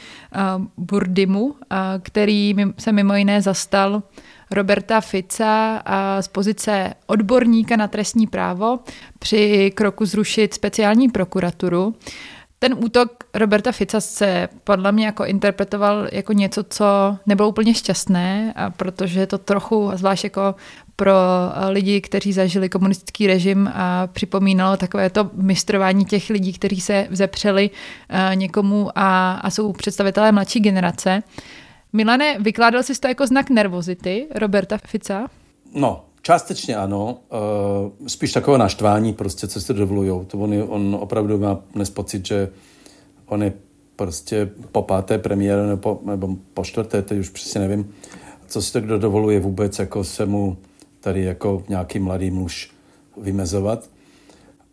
[0.76, 1.54] Burdimu,
[2.02, 4.02] který se mimo jiné zastal
[4.50, 5.82] Roberta Fica
[6.20, 8.78] z pozice odborníka na trestní právo
[9.18, 11.94] při kroku zrušit speciální prokuraturu.
[12.58, 18.52] Ten útok Roberta Fica se podle mě jako interpretoval jako něco, co nebylo úplně šťastné,
[18.56, 20.54] a protože to trochu, zvlášť jako
[20.96, 21.12] pro
[21.68, 27.70] lidi, kteří zažili komunistický režim a připomínalo takové to mistrování těch lidí, kteří se vzepřeli
[28.34, 31.22] někomu a, a jsou představitelé mladší generace.
[31.92, 35.28] Milane, vykládal jsi to jako znak nervozity Roberta Fica?
[35.74, 37.18] No, částečně ano.
[37.32, 40.26] Uh, spíš takové naštvání, prostě, co si dovolují.
[40.26, 42.48] To on, on opravdu má dnes pocit, že
[43.26, 43.52] on je
[43.96, 47.94] prostě po páté premiéře nebo, nebo po čtvrté, teď už přesně nevím,
[48.46, 50.56] co si to kdo dovoluje vůbec jako se mu
[51.00, 52.70] tady jako nějaký mladý muž
[53.16, 53.90] vymezovat.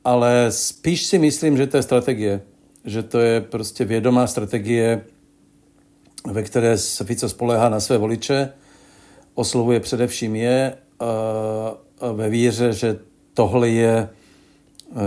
[0.03, 2.41] Ale spíš si myslím, že to je strategie.
[2.86, 5.05] Že to je prostě vědomá strategie,
[6.32, 8.50] ve které se Fico spolehá na své voliče,
[9.36, 10.74] oslovuje především je
[12.14, 13.00] ve víře, že
[13.34, 14.10] tohle je,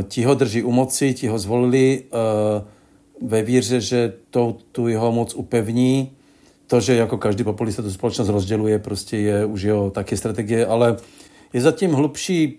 [0.08, 2.04] ti ho drží u moci, ti ho zvolili
[3.22, 6.12] ve víře, že to, tu jeho moc upevní.
[6.66, 10.96] To, že jako každý populista tu společnost rozděluje, prostě je už jeho taky strategie, ale
[11.52, 12.58] je zatím hlubší,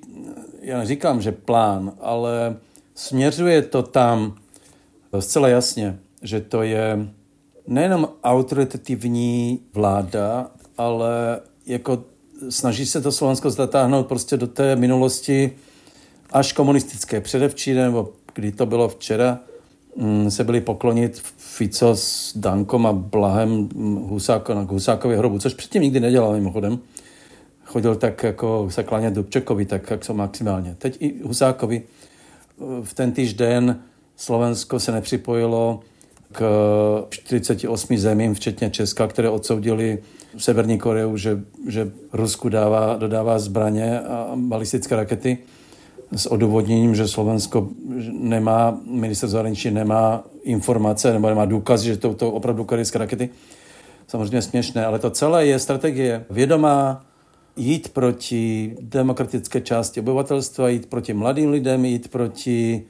[0.61, 2.57] já neříkám, že plán, ale
[2.95, 4.35] směřuje to tam
[5.19, 7.07] zcela jasně, že to je
[7.67, 12.03] nejenom autoritativní vláda, ale jako
[12.49, 15.51] snaží se to Slovensko zatáhnout prostě do té minulosti
[16.31, 17.21] až komunistické.
[17.21, 19.39] Předevčírem, nebo kdy to bylo včera,
[19.95, 23.69] mm, se byli poklonit Fico s Dankom a Blahem
[24.07, 26.79] Husáko na Husákově hrobu, což předtím nikdy nedělal mimochodem.
[27.65, 30.75] Chodil tak jako se klanět Dubčekovi, tak jak jsou maximálně.
[30.79, 31.83] Teď i Husákovi
[32.83, 33.79] v ten týžden
[34.15, 35.79] Slovensko se nepřipojilo
[36.31, 39.99] k 48 zemím, včetně Česka, které odsoudili
[40.37, 45.37] Severní Koreu, že, že Rusku dává, dodává zbraně a balistické rakety
[46.15, 47.69] s odůvodněním, že Slovensko
[48.11, 53.29] nemá, minister zahraničí nemá informace nebo nemá důkazy, že to, to opravdu korejské rakety.
[54.07, 57.05] Samozřejmě směšné, ale to celé je strategie vědomá,
[57.55, 62.83] jít proti demokratické části obyvatelstva, jít proti mladým lidem, jít proti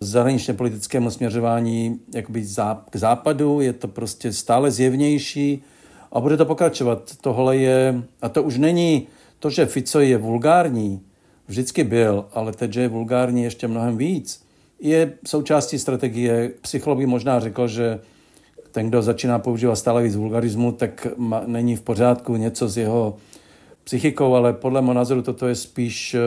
[0.00, 2.44] zahraničně politickému směřování jakoby
[2.90, 5.62] k západu, je to prostě stále zjevnější
[6.12, 7.12] a bude to pokračovat.
[7.20, 9.06] Tohle je, a to už není
[9.38, 11.00] to, že Fico je vulgární,
[11.46, 14.44] vždycky byl, ale teď, že je vulgární ještě mnohem víc,
[14.80, 16.52] je součástí strategie.
[16.60, 18.00] Psycholog by možná řekl, že
[18.72, 23.16] ten, kdo začíná používat stále víc vulgarismu, tak ma, není v pořádku něco s jeho
[23.84, 26.20] psychikou, ale podle mého názoru toto je spíš uh,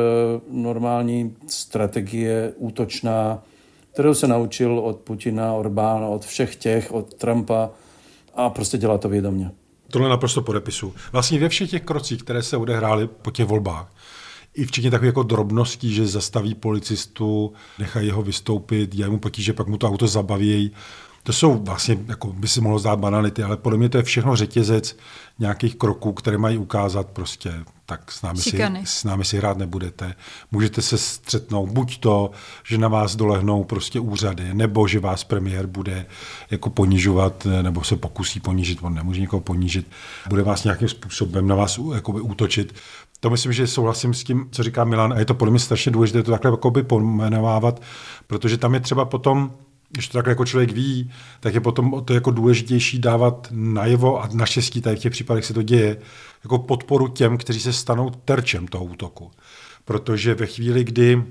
[0.62, 3.44] normální strategie útočná,
[3.94, 7.70] kterou se naučil od Putina, Orbána, od všech těch, od Trumpa
[8.36, 9.52] a prostě dělá to vědomě.
[9.88, 10.94] Tohle naprosto podepisu.
[11.12, 13.94] Vlastně ve všech těch krocích, které se odehrály po těch volbách,
[14.54, 19.68] i včetně takových jako drobností, že zastaví policistu, nechají jeho vystoupit, dělají mu potíže, pak
[19.68, 20.72] mu to auto zabaví.
[21.24, 24.36] To jsou vlastně, jako by si mohlo zdát banality, ale podle mě to je všechno
[24.36, 24.98] řetězec
[25.40, 27.54] nějakých kroků, které mají ukázat prostě,
[27.92, 30.16] tak s námi, si, s námi si hrát nebudete.
[30.52, 32.32] Můžete se střetnout buď to,
[32.64, 36.06] že na vás dolehnou prostě úřady, nebo že vás premiér bude
[36.52, 39.88] jako ponižovat, nebo se pokusí ponížit, on nemůže někoho ponížit,
[40.30, 42.76] bude vás nějakým způsobem na vás jakoby útočit.
[43.20, 45.92] To myslím, že souhlasím s tím, co říká Milan, a je to podle mě strašně
[45.92, 47.82] důležité to takhle jakoby pomenovávat,
[48.28, 49.52] protože tam je třeba potom
[49.92, 54.30] když to takhle jako člověk ví, tak je potom to jako důležitější dávat najevo a
[54.34, 55.98] naštěstí tady v těch případech se to děje,
[56.44, 59.32] jako podporu těm, kteří se stanou terčem toho útoku.
[59.86, 61.24] Protože ve chvíli, kdy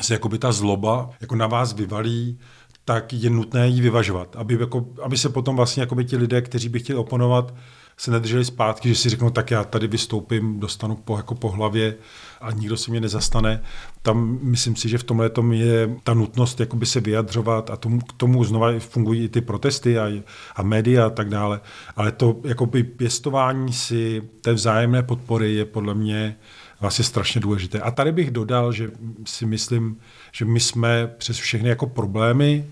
[0.00, 2.38] se jakoby ta zloba jako na vás vyvalí,
[2.84, 6.68] tak je nutné ji vyvažovat, aby, jako, aby se potom vlastně jakoby ti lidé, kteří
[6.68, 7.54] by chtěli oponovat,
[7.96, 11.94] se nedrželi zpátky, že si řeknou, tak já tady vystoupím, dostanu po, jako po hlavě
[12.40, 13.62] a nikdo se mě nezastane.
[14.02, 18.00] Tam myslím si, že v tomhle tom je ta nutnost jakoby se vyjadřovat a tomu,
[18.00, 20.22] k tomu znova fungují i ty protesty a,
[20.56, 21.60] a média a tak dále.
[21.96, 26.36] Ale to jakoby pěstování si té vzájemné podpory je podle mě
[26.80, 27.80] vlastně strašně důležité.
[27.80, 28.90] A tady bych dodal, že
[29.26, 29.96] si myslím,
[30.32, 32.66] že my jsme přes všechny jako problémy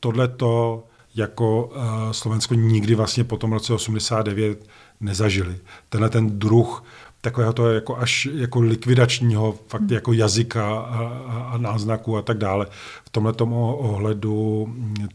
[0.00, 0.84] tohleto
[1.14, 4.66] jako uh, Slovensko nikdy vlastně po tom roce 89
[5.00, 5.56] nezažili.
[5.88, 6.84] Tenhle ten druh
[7.22, 9.92] takového to jako až jako likvidačního fakt hmm.
[9.92, 10.98] jako jazyka a,
[11.28, 12.66] a, a náznaku a tak dále.
[13.04, 13.32] V tomhle
[13.76, 14.68] ohledu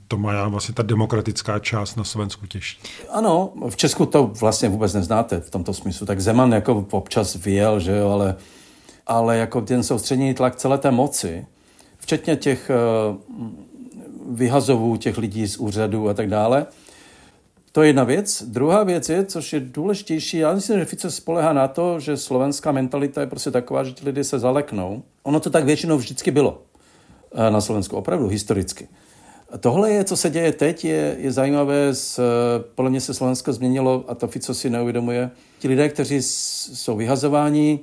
[0.08, 2.80] to má vlastně ta demokratická část na Slovensku těžší.
[3.10, 6.06] Ano, v Česku to vlastně vůbec neznáte v tomto smyslu.
[6.06, 8.36] Tak Zeman jako občas vyjel, že jo, ale,
[9.08, 11.46] ale jako ten soustřední tlak celé té moci,
[12.00, 12.72] včetně těch
[13.10, 13.48] uh,
[14.28, 16.66] vyhazovů těch lidí z úřadu a tak dále,
[17.72, 18.44] to je jedna věc.
[18.48, 22.72] Druhá věc je, což je důležitější, já myslím, že Fico spolehá na to, že slovenská
[22.72, 25.04] mentalita je prostě taková, že ti lidé se zaleknou.
[25.24, 26.62] Ono to tak většinou vždycky bylo
[27.36, 28.88] eh, na Slovensku, opravdu historicky.
[29.60, 32.20] Tohle je, co se děje teď, je, je zajímavé, z,
[32.76, 35.32] podle mě se Slovensko změnilo a to Fico si neuvědomuje.
[35.60, 37.80] Ti lidé, kteří jsou vyhazováni,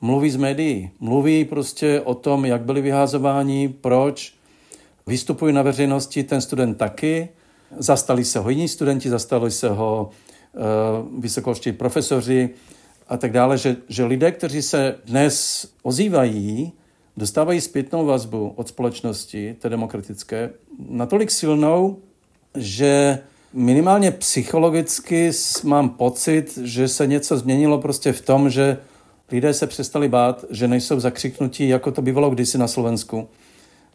[0.00, 0.90] mluví z médií.
[1.00, 4.33] Mluví prostě o tom, jak byli vyhazováni, proč.
[5.06, 7.28] Vystupují na veřejnosti, ten student taky.
[7.78, 10.10] Zastali se ho jiní studenti, zastali se ho
[10.52, 12.50] uh, vysokoští profesoři
[13.08, 16.72] a tak dále, že, že lidé, kteří se dnes ozývají,
[17.16, 20.50] dostávají zpětnou vazbu od společnosti, té demokratické,
[20.88, 21.98] natolik silnou,
[22.56, 23.18] že
[23.52, 25.30] minimálně psychologicky
[25.64, 28.78] mám pocit, že se něco změnilo prostě v tom, že
[29.30, 33.28] lidé se přestali bát, že nejsou zakřiknutí, jako to bývalo kdysi na Slovensku.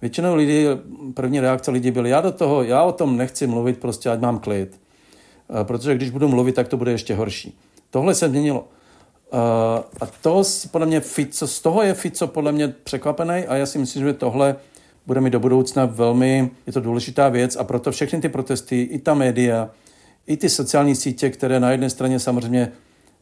[0.02, 0.66] Většinou lidí,
[1.14, 4.39] první reakce lidí byly, já do toho, já o tom nechci mluvit, prostě ať mám
[4.39, 4.80] klid.
[5.62, 7.58] Eh, protože když budu mluvit, tak to bude ještě horší.
[7.89, 8.68] Tohle se změnilo.
[9.34, 9.39] Uh,
[10.02, 13.78] a to podle mě Fico, z toho je Fico podle mě překvapený a já si
[13.78, 14.56] myslím, že tohle
[15.06, 19.00] bude mít do budoucna velmi, je to důležitá věc a proto všechny ty protesty, i
[19.00, 19.70] ta média,
[20.28, 22.72] i ty sociální sítě, které na jedné straně samozřejmě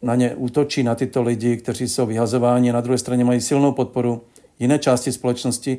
[0.01, 4.21] na ně útočí, na tyto lidi, kteří jsou vyhazováni, na druhé straně mají silnou podporu
[4.59, 5.77] jiné části společnosti,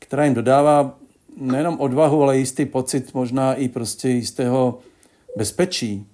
[0.00, 0.98] která jim dodává
[1.36, 4.78] nejenom odvahu, ale jistý pocit možná i prostě jistého
[5.36, 6.06] bezpečí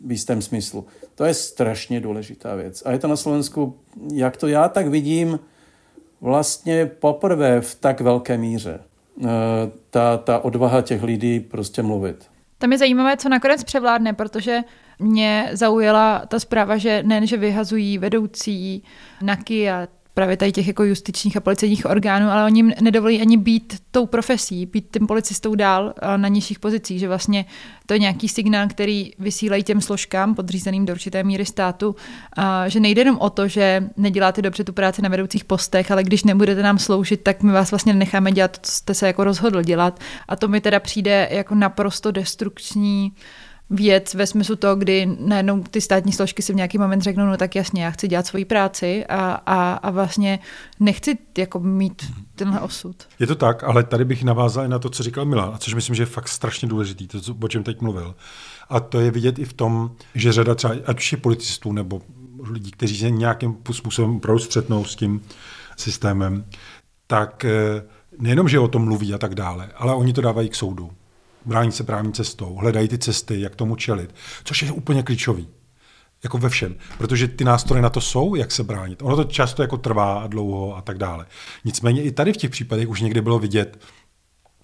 [0.00, 0.86] v jistém smyslu.
[1.14, 2.82] To je strašně důležitá věc.
[2.86, 3.76] A je to na Slovensku,
[4.12, 5.38] jak to já tak vidím,
[6.20, 8.80] vlastně poprvé v tak velké míře.
[9.24, 9.26] Eh,
[9.90, 12.26] ta, ta odvaha těch lidí prostě mluvit.
[12.58, 14.60] Tam je zajímavé, co nakonec převládne, protože
[14.98, 18.82] mě zaujala ta zpráva, že nejen, že vyhazují vedoucí
[19.22, 23.78] NAKY a právě tady těch jako justičních a policejních orgánů, ale oni nedovolí ani být
[23.90, 27.44] tou profesí, být tím policistou dál na nižších pozicích, že vlastně
[27.86, 31.96] to je nějaký signál, který vysílají těm složkám podřízeným do určité míry státu,
[32.36, 36.04] a že nejde jenom o to, že neděláte dobře tu práci na vedoucích postech, ale
[36.04, 39.24] když nebudete nám sloužit, tak my vás vlastně necháme dělat to, co jste se jako
[39.24, 40.00] rozhodl dělat.
[40.28, 43.12] A to mi teda přijde jako naprosto destrukční
[43.70, 47.36] věc ve smyslu toho, kdy najednou ty státní složky si v nějaký moment řeknou, no
[47.36, 50.38] tak jasně, já chci dělat svoji práci a, a, a vlastně
[50.80, 52.96] nechci jako mít tenhle osud.
[53.18, 55.74] Je to tak, ale tady bych navázal i na to, co říkal Milan, a což
[55.74, 58.14] myslím, že je fakt strašně důležitý, to, o čem teď mluvil.
[58.68, 62.02] A to je vidět i v tom, že řada třeba, ať už je policistů nebo
[62.50, 65.22] lidí, kteří se nějakým způsobem opravdu střetnou s tím
[65.76, 66.44] systémem,
[67.06, 67.82] tak eh,
[68.18, 70.90] nejenom, že o tom mluví a tak dále, ale oni to dávají k soudu
[71.44, 74.14] brání se právní cestou, hledají ty cesty, jak tomu čelit,
[74.44, 75.48] což je úplně klíčový.
[76.22, 76.76] Jako ve všem.
[76.98, 79.02] Protože ty nástroje na to jsou, jak se bránit.
[79.02, 81.26] Ono to často jako trvá dlouho a tak dále.
[81.64, 83.78] Nicméně i tady v těch případech už někdy bylo vidět,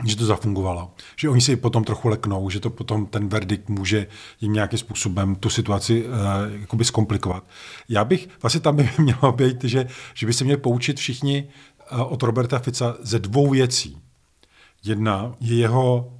[0.04, 0.94] že to zafungovalo.
[1.16, 4.06] Že oni si potom trochu leknou, že to potom ten verdikt může
[4.40, 6.12] jim nějakým způsobem tu situaci uh,
[6.60, 7.44] jakoby zkomplikovat.
[7.88, 11.48] Já bych, vlastně tam by mělo být, že, že by se měli poučit všichni
[11.92, 13.98] uh, od Roberta Fica ze dvou věcí.
[14.84, 16.15] Jedna je jeho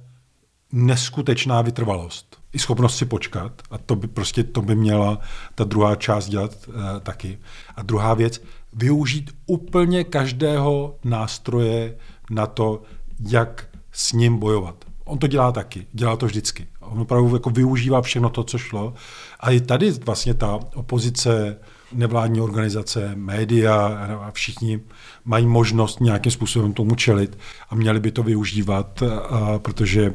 [0.71, 2.37] neskutečná vytrvalost.
[2.53, 3.61] I schopnost si počkat.
[3.71, 5.19] A to by prostě to by měla
[5.55, 7.39] ta druhá část dělat uh, taky.
[7.75, 8.41] A druhá věc,
[8.73, 11.97] využít úplně každého nástroje
[12.29, 12.81] na to,
[13.19, 14.85] jak s ním bojovat.
[15.05, 16.67] On to dělá taky, dělá to vždycky.
[16.79, 18.93] On opravdu jako využívá všechno to, co šlo.
[19.39, 21.57] A i tady vlastně ta opozice,
[21.93, 23.85] nevládní organizace, média
[24.21, 24.79] a všichni
[25.25, 27.37] mají možnost nějakým způsobem tomu čelit
[27.69, 30.13] a měli by to využívat, a, protože, e,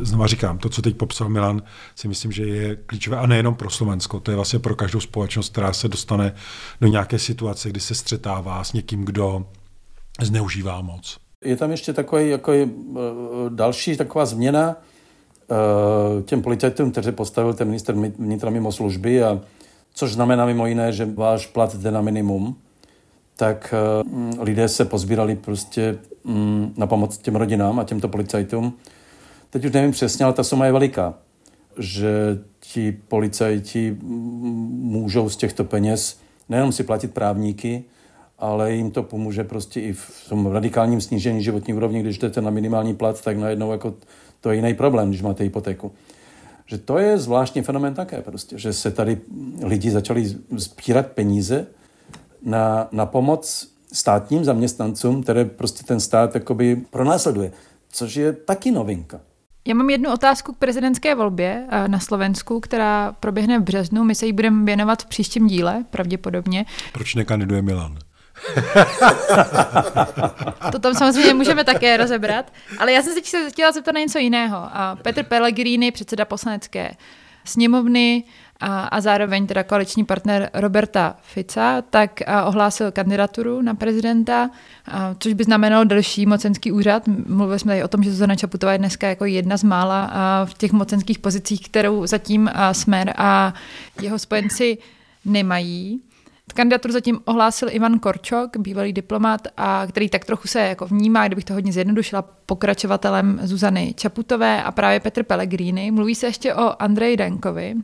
[0.00, 1.62] znova říkám, to, co teď popsal Milan,
[1.96, 5.52] si myslím, že je klíčové a nejenom pro Slovensko, to je vlastně pro každou společnost,
[5.52, 6.34] která se dostane
[6.80, 9.46] do nějaké situace, kdy se střetává s někým, kdo
[10.20, 11.18] zneužívá moc.
[11.44, 12.68] Je tam ještě takový jako je,
[13.48, 14.76] další taková změna
[16.24, 19.40] těm policajtům, kteří postavil ten minister vnitra mimo služby a
[19.98, 22.56] což znamená mimo jiné, že váš plat jde na minimum,
[23.36, 23.74] tak
[24.04, 28.72] uh, lidé se pozbírali prostě um, na pomoc těm rodinám a těmto policajtům.
[29.50, 31.14] Teď už nevím přesně, ale ta suma je veliká,
[31.78, 37.84] že ti policajti můžou z těchto peněz nejenom si platit právníky,
[38.38, 42.50] ale jim to pomůže prostě i v tom radikálním snížení životní úrovně, když jdete na
[42.50, 43.94] minimální plat, tak najednou jako
[44.40, 45.92] to je jiný problém, když máte hypotéku
[46.68, 49.20] že to je zvláštní fenomén také prostě, že se tady
[49.62, 51.66] lidi začali sbírat peníze
[52.42, 57.52] na, na pomoc státním zaměstnancům, které prostě ten stát jakoby pronásleduje,
[57.88, 59.20] což je taky novinka.
[59.68, 64.04] Já mám jednu otázku k prezidentské volbě eh, na Slovensku, která proběhne v březnu.
[64.04, 66.64] My se jí budeme věnovat v příštím díle, pravděpodobně.
[66.92, 67.98] Proč nekandiduje Milan?
[70.72, 72.52] to tam samozřejmě můžeme také rozebrat.
[72.78, 74.68] Ale já jsem se chtěla zeptat na něco jiného.
[75.02, 76.90] Petr Pellegrini, předseda poslanecké
[77.44, 78.24] sněmovny
[78.60, 84.50] a, a zároveň teda koaliční partner Roberta Fica, tak ohlásil kandidaturu na prezidenta,
[84.86, 87.02] a, což by znamenalo další mocenský úřad.
[87.26, 90.44] Mluvili jsme tady o tom, že Zuzana Čaputová je dneska jako jedna z mála a
[90.44, 93.54] v těch mocenských pozicích, kterou zatím a Smer a
[94.02, 94.78] jeho spojenci
[95.24, 96.02] nemají.
[96.52, 101.44] Kandidaturu zatím ohlásil Ivan Korčok, bývalý diplomat, a který tak trochu se jako vnímá, kdybych
[101.44, 105.90] to hodně zjednodušila, pokračovatelem Zuzany Čaputové a právě Petr Pellegrini.
[105.90, 107.74] Mluví se ještě o Andreji Denkovi,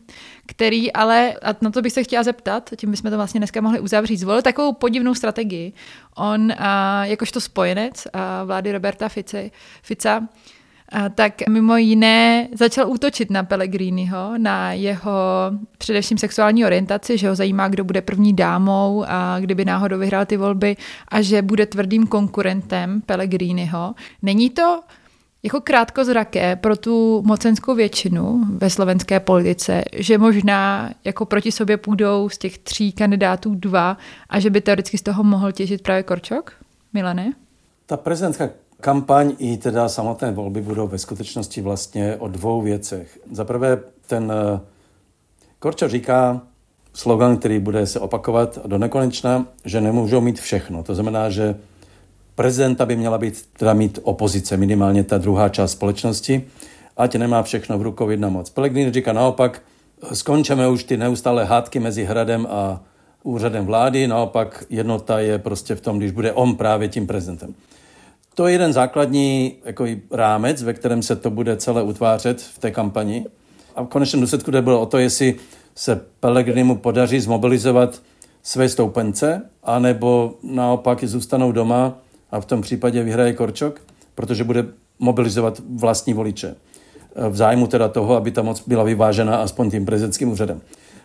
[0.47, 3.81] který ale, a na to bych se chtěla zeptat, tím bychom to vlastně dneska mohli
[3.81, 5.73] uzavřít, zvolil takovou podivnou strategii.
[6.17, 9.51] On, a, jakožto spojenec a vlády Roberta Fice,
[9.83, 10.29] Fica,
[10.95, 15.13] a tak mimo jiné začal útočit na Pellegriniho, na jeho
[15.79, 20.37] především sexuální orientaci, že ho zajímá, kdo bude první dámou a kdyby náhodou vyhrál ty
[20.37, 20.77] volby
[21.09, 23.95] a že bude tvrdým konkurentem Pellegriniho.
[24.23, 24.81] Není to
[25.43, 32.29] jako krátkozraké pro tu mocenskou většinu ve slovenské politice, že možná jako proti sobě půjdou
[32.29, 33.97] z těch tří kandidátů dva
[34.29, 36.53] a že by teoreticky z toho mohl těžit právě Korčok?
[36.93, 37.33] Milane?
[37.87, 38.49] Ta prezidentská
[38.85, 43.19] kampaň i teda samotné volby budou ve skutečnosti vlastně o dvou věcech.
[43.33, 44.61] Za prvé ten eh,
[45.59, 46.41] Korčok říká
[46.93, 50.83] slogan, který bude se opakovat do nekonečna, že nemůžou mít všechno.
[50.83, 51.57] To znamená, že
[52.35, 56.45] prezidenta by měla být, teda mít opozice, minimálně ta druhá část společnosti,
[56.97, 58.51] ať nemá všechno v rukou jedna moc.
[58.51, 59.63] Pellegrini říká naopak,
[60.13, 62.81] skončíme už ty neustále hádky mezi hradem a
[63.23, 67.55] úřadem vlády, naopak jednota je prostě v tom, když bude on právě tím prezidentem.
[68.35, 72.71] To je jeden základní jako rámec, ve kterém se to bude celé utvářet v té
[72.71, 73.27] kampani.
[73.77, 75.35] A v konečném důsledku jde bylo o to, jestli
[75.75, 78.03] se Pellegrinimu podaří zmobilizovat
[78.43, 81.99] své stoupence, anebo naopak zůstanou doma
[82.31, 83.81] a v tom případě vyhraje Korčok,
[84.15, 84.67] protože bude
[84.99, 86.55] mobilizovat vlastní voliče.
[87.31, 90.61] V zájmu teda toho, aby ta moc byla vyvážena aspoň tím prezidentským úřadem.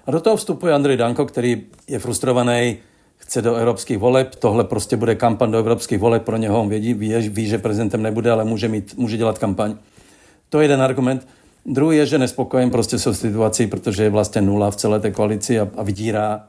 [0.05, 2.77] A do toho vstupuje Andrej Danko, který je frustrovaný,
[3.19, 6.93] chce do evropských voleb, tohle prostě bude kampaň do evropských voleb, pro něho on vědí,
[6.93, 9.75] ví, ví, že prezidentem nebude, ale může, mít, může dělat kampaň.
[10.49, 11.27] To je jeden argument.
[11.65, 15.59] Druhý je, že nespokojen prostě se situací, protože je vlastně nula v celé té koalici
[15.59, 16.43] a, a vydírá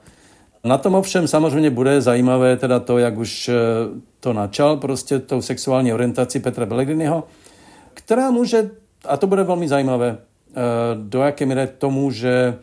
[0.64, 3.54] na tom ovšem samozřejmě bude zajímavé teda to, jak už eh,
[4.20, 7.24] to načal, prostě tou sexuální orientací Petra Pellegriniho,
[7.94, 8.70] která může,
[9.04, 10.54] a to bude velmi zajímavé, eh,
[10.94, 12.58] do jaké míry to může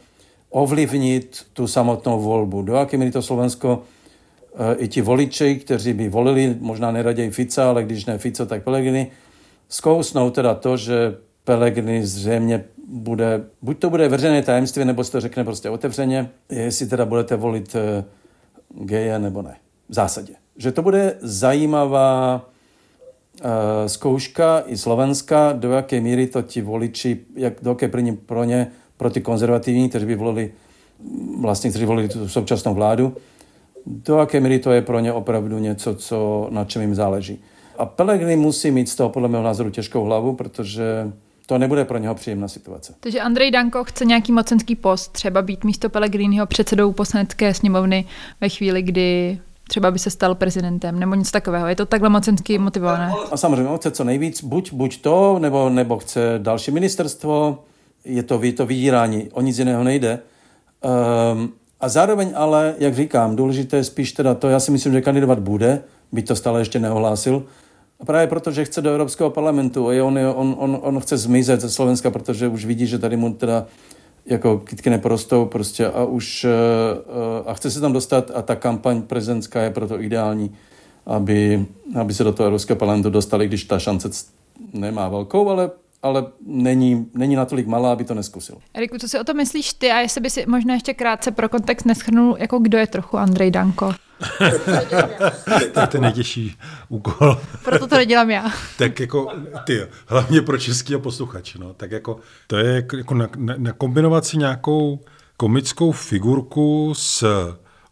[0.49, 2.61] ovlivnit tu samotnou volbu.
[2.61, 3.81] Do jaké míry to Slovensko
[4.77, 9.11] i ti voliči, kteří by volili, možná neraději Fica, ale když ne Fico, tak Pellegrini,
[9.69, 15.21] zkousnou teda to, že Pellegrini zřejmě bude, buď to bude veřejné tajemství, nebo se to
[15.21, 18.03] řekne prostě otevřeně, jestli teda budete volit eh,
[18.69, 19.57] geje nebo ne.
[19.89, 20.33] V zásadě.
[20.57, 22.45] Že to bude zajímavá
[23.43, 23.49] uh,
[23.87, 28.67] zkouška i Slovenska, do jaké míry to ti voliči, jak, do jaké první pro ně,
[28.97, 30.51] pro ty konzervativní, kteří by volili,
[31.39, 33.15] vlastně, kteří volili tu současnou vládu,
[33.87, 37.39] do jaké míry to je pro ně opravdu něco, co, na čem jim záleží.
[37.77, 41.11] A Pellegrini musí mít z toho podle mého názoru těžkou hlavu, protože
[41.45, 42.93] to nebude pro něho příjemná situace.
[42.99, 48.05] Takže Andrej Danko chce nějaký mocenský post, třeba být místo Pellegriniho předsedou poslanecké sněmovny
[48.41, 51.67] ve chvíli, kdy třeba by se stal prezidentem, nebo nic takového.
[51.67, 53.11] Je to takhle mocensky motivované?
[53.31, 57.63] A samozřejmě on chce co nejvíc, buď, buď to, nebo, nebo chce další ministerstvo,
[58.05, 60.19] je to, je to vydírání, o nic jiného nejde.
[61.33, 65.01] Um, a zároveň ale, jak říkám, důležité je spíš teda to, já si myslím, že
[65.01, 67.43] kandidovat bude, byť to stále ještě neohlásil,
[67.99, 71.61] a právě proto, že chce do Evropského parlamentu a on, on, on, on chce zmizet
[71.61, 73.65] ze Slovenska, protože už vidí, že tady mu teda
[74.25, 76.45] jako kytky neporostou prostě a už
[77.45, 80.51] a chce se tam dostat a ta kampaň prezidentská je proto ideální,
[81.05, 81.65] aby,
[81.95, 84.09] aby se do toho Evropského parlamentu dostali, když ta šance
[84.73, 85.71] nemá velkou, ale
[86.03, 88.57] ale není, není natolik malá, aby to neskusil.
[88.73, 91.49] Eriku, co si o to myslíš ty a jestli by si možná ještě krátce pro
[91.49, 93.93] kontext neschrnul, jako kdo je trochu Andrej Danko?
[95.73, 96.57] to je ten nejtěžší
[96.89, 97.37] úkol.
[97.63, 98.51] Proto to nedělám já.
[98.77, 99.31] tak jako,
[99.63, 104.25] ty, hlavně pro českého posluchače, no, tak jako, to je jako, jako na, na, nakombinovat
[104.25, 104.99] si nějakou
[105.37, 107.25] komickou figurku s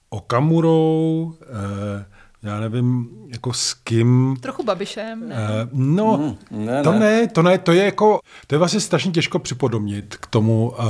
[0.09, 2.05] Okamurou, eh,
[2.45, 4.37] já nevím, jako s kým.
[4.39, 5.35] Trochu Babišem, ne?
[5.35, 6.99] Uh, no, mm, ne, to ne.
[6.99, 10.85] ne, to ne, to je jako, to je vlastně strašně těžko připodobnit k tomu uh,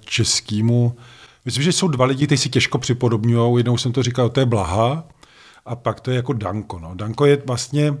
[0.00, 0.96] českému.
[1.44, 3.56] Myslím, že jsou dva lidi, kteří si těžko připodobňují.
[3.56, 5.08] Jednou jsem to říkal, to je Blaha
[5.66, 6.78] a pak to je jako Danko.
[6.78, 6.94] No.
[6.94, 7.94] Danko je vlastně,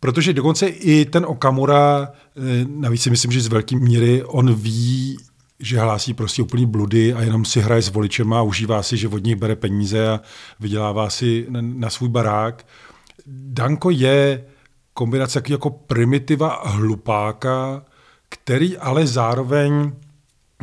[0.00, 5.16] protože dokonce i ten Okamura, eh, navíc si myslím, že z velké míry on ví,
[5.60, 9.08] že hlásí prostě úplný bludy a jenom si hraje s voličema a užívá si, že
[9.08, 10.20] od nich bere peníze a
[10.60, 12.66] vydělává si na, na svůj barák.
[13.26, 14.44] Danko je
[14.94, 17.84] kombinace jako primitiva hlupáka,
[18.28, 19.92] který ale zároveň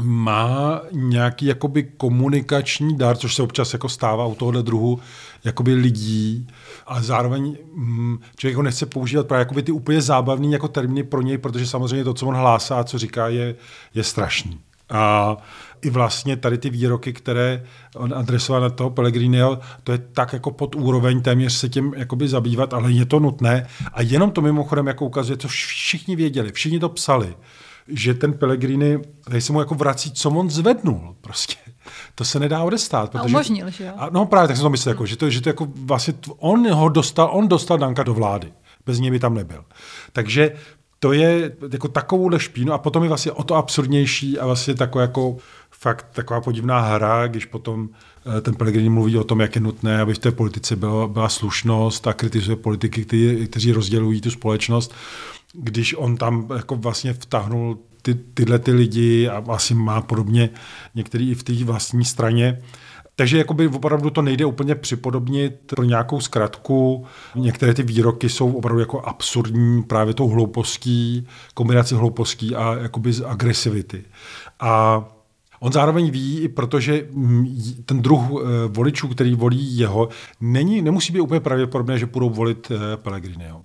[0.02, 5.00] má nějaký jakoby komunikační dar, což se občas jako stává u tohohle druhu
[5.44, 6.48] jakoby lidí,
[6.86, 11.22] ale zároveň hm, člověk ho nechce používat právě jakoby ty úplně zábavný jako termíny pro
[11.22, 13.56] něj, protože samozřejmě to, co on hlásá a co říká, je,
[13.94, 14.60] je strašný.
[14.90, 15.38] A
[15.82, 17.64] i vlastně tady ty výroky, které
[17.96, 22.28] on adresoval na toho Pellegriniho, to je tak jako pod úroveň téměř se tím jakoby
[22.28, 23.68] zabývat, ale je to nutné.
[23.94, 27.36] A jenom to mimochodem jako ukazuje, co všichni věděli, všichni to psali,
[27.88, 31.56] že ten Pellegrini, tady se mu jako vrací, co on zvednul prostě.
[32.16, 33.12] To se nedá odestát.
[33.12, 33.94] Protože, a umožnil, že jo?
[33.98, 36.72] A, no právě tak jsem to myslel, jako, že, to, že to jako vlastně, on
[36.72, 38.54] ho dostal, on dostal Danka do vlády.
[38.86, 39.66] Bez něj by tam nebyl.
[40.14, 40.52] Takže
[41.04, 45.02] to je jako takovouhle špínu a potom je vlastně o to absurdnější a vlastně taková
[45.02, 45.38] jako
[45.72, 47.90] fakt taková podivná hra, když potom
[48.38, 51.30] eh, ten Pellegrini mluví o tom, jak je nutné, aby v té politice byla, byla
[51.30, 54.94] slušnost a kritizuje politiky, kteří, kteří rozdělují tu společnost,
[55.54, 60.50] když on tam jako vlastně vtahnul ty, tyhle ty lidi a asi má podobně
[60.96, 62.62] některý i v té vlastní straně,
[63.16, 67.06] takže jakoby opravdu to nejde úplně připodobnit pro nějakou zkratku.
[67.36, 73.22] Některé ty výroky jsou opravdu jako absurdní právě tou hloupostí, kombinací hloupostí a jakoby z
[73.26, 74.04] agresivity.
[74.60, 75.04] A
[75.60, 77.08] On zároveň ví, i protože
[77.86, 80.10] ten druh eh, voličů, který volí jeho,
[80.42, 83.62] není, nemusí být úplně pravděpodobné, že budou volit eh, Pellegriniho.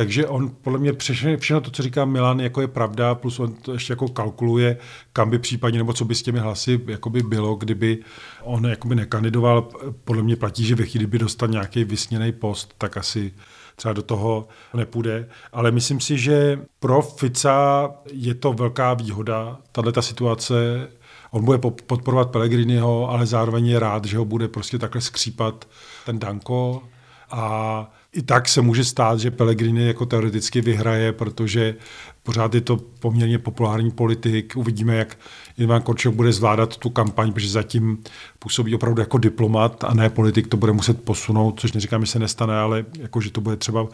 [0.00, 3.52] Takže on podle mě všechno, všechno to, co říká Milan, jako je pravda, plus on
[3.52, 4.76] to ještě jako kalkuluje,
[5.12, 7.98] kam by případně, nebo co by s těmi hlasy jakoby bylo, kdyby
[8.42, 9.68] on jakoby nekandidoval.
[10.04, 13.32] Podle mě platí, že ve chvíli, by dostal nějaký vysněný post, tak asi
[13.76, 15.28] třeba do toho nepůjde.
[15.52, 20.88] Ale myslím si, že pro Fica je to velká výhoda, tahle ta situace.
[21.30, 25.68] On bude podporovat Pellegriniho, ale zároveň je rád, že ho bude prostě takhle skřípat
[26.06, 26.82] ten Danko
[27.30, 31.74] a i tak se může stát, že Pellegrini jako teoreticky vyhraje, protože
[32.22, 34.56] pořád je to poměrně populární politik.
[34.56, 35.18] Uvidíme, jak
[35.58, 37.98] Ivan Korčok bude zvládat tu kampaň, protože zatím
[38.38, 42.18] působí opravdu jako diplomat a ne politik, to bude muset posunout, což neříkám, že se
[42.18, 43.86] nestane, ale jako, že to bude třeba,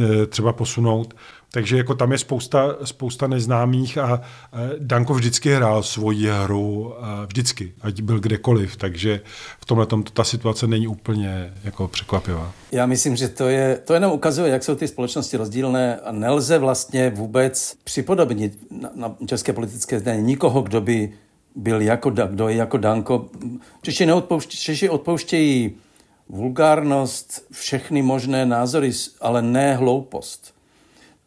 [0.00, 1.14] eh, třeba posunout.
[1.54, 4.20] Takže jako tam je spousta, spousta neznámých a
[4.78, 6.94] Danko vždycky hrál svoji hru,
[7.26, 9.20] vždycky, ať byl kdekoliv, takže
[9.60, 12.52] v tomhle tom ta situace není úplně jako překvapivá.
[12.72, 16.58] Já myslím, že to je, to jenom ukazuje, jak jsou ty společnosti rozdílné a nelze
[16.58, 21.12] vlastně vůbec připodobnit na, na české politické zdaně nikoho, kdo by
[21.54, 23.28] byl jako, kdo je jako Danko.
[23.82, 25.72] Češi, neodpouště, Češi odpouštějí
[26.28, 30.54] vulgárnost, všechny možné názory, ale ne hloupost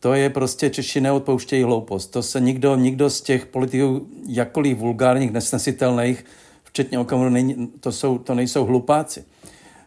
[0.06, 2.08] to je prostě Češi neodpouštějí hloupost.
[2.08, 6.26] To se nikdo, nikdo z těch politiků, jakkoliv vulgárních, nesnesitelných,
[6.64, 9.24] včetně Okamuru, není, to, jsou, to nejsou hlupáci.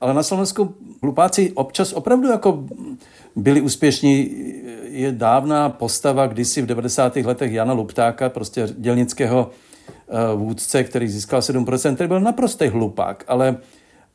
[0.00, 2.64] Ale na Slovensku hlupáci občas opravdu jako
[3.36, 4.30] byli úspěšní.
[4.82, 7.16] Je dávná postava kdysi v 90.
[7.16, 9.50] letech Jana Luptáka, prostě dělnického
[10.34, 13.56] uh, vůdce, který získal 7%, který byl naprostý hlupák, ale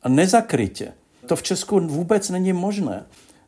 [0.08, 0.92] nezakrytě.
[1.26, 3.04] To v Česku vůbec není možné.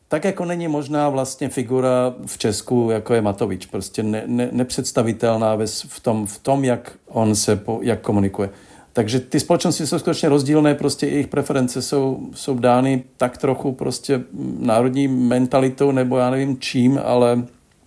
[0.09, 5.57] Tak jako není možná vlastně figura v Česku, jako je Matovič, prostě ne, ne, nepředstavitelná
[5.87, 8.49] v tom, v tom, jak on se, po, jak komunikuje.
[8.93, 14.23] Takže ty společnosti jsou skutečně rozdílné, prostě jejich preference jsou, jsou dány tak trochu prostě
[14.59, 17.43] národní mentalitou nebo já nevím čím, ale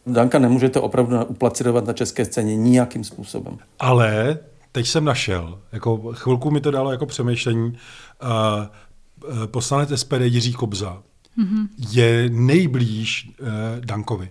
[0.06, 3.58] Danka nemůžete opravdu uplacirovat na české scéně nijakým způsobem.
[3.78, 4.38] Ale
[4.72, 7.78] teď jsem našel, jako chvilku mi to dalo jako přemýšlení,
[8.22, 11.02] uh, poslanec SPD Jiří Kobza
[11.38, 11.68] mm-hmm.
[11.90, 13.48] je nejblíž uh,
[13.84, 14.30] Dankovi.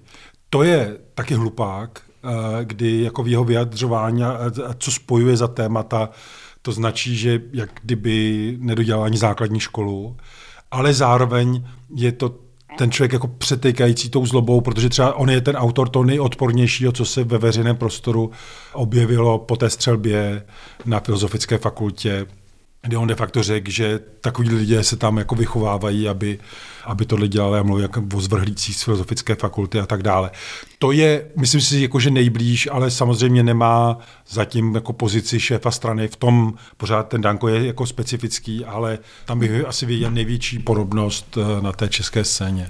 [0.49, 2.31] To je taky hlupák, uh,
[2.63, 4.29] kdy jako v jeho vyjadřování a,
[4.67, 6.09] a co spojuje za témata,
[6.61, 10.17] to značí, že jak kdyby nedodělal ani základní školu,
[10.71, 11.63] ale zároveň
[11.95, 12.35] je to
[12.77, 17.05] ten člověk jako přetékající tou zlobou, protože třeba on je ten autor toho nejodpornějšího, co
[17.05, 18.31] se ve veřejném prostoru
[18.73, 20.45] objevilo po té střelbě
[20.85, 22.25] na Filozofické fakultě
[22.81, 26.39] kdy on de facto řekl, že takový lidé se tam jako vychovávají, aby,
[26.85, 30.31] aby tohle dělali a mluví jako o zvrhlících z filozofické fakulty a tak dále.
[30.79, 33.97] To je, myslím si, jako, že nejblíž, ale samozřejmě nemá
[34.29, 36.07] zatím jako pozici šéfa strany.
[36.07, 41.37] V tom pořád ten Danko je jako specifický, ale tam bych asi viděl největší podobnost
[41.37, 42.69] eh, na té české scéně.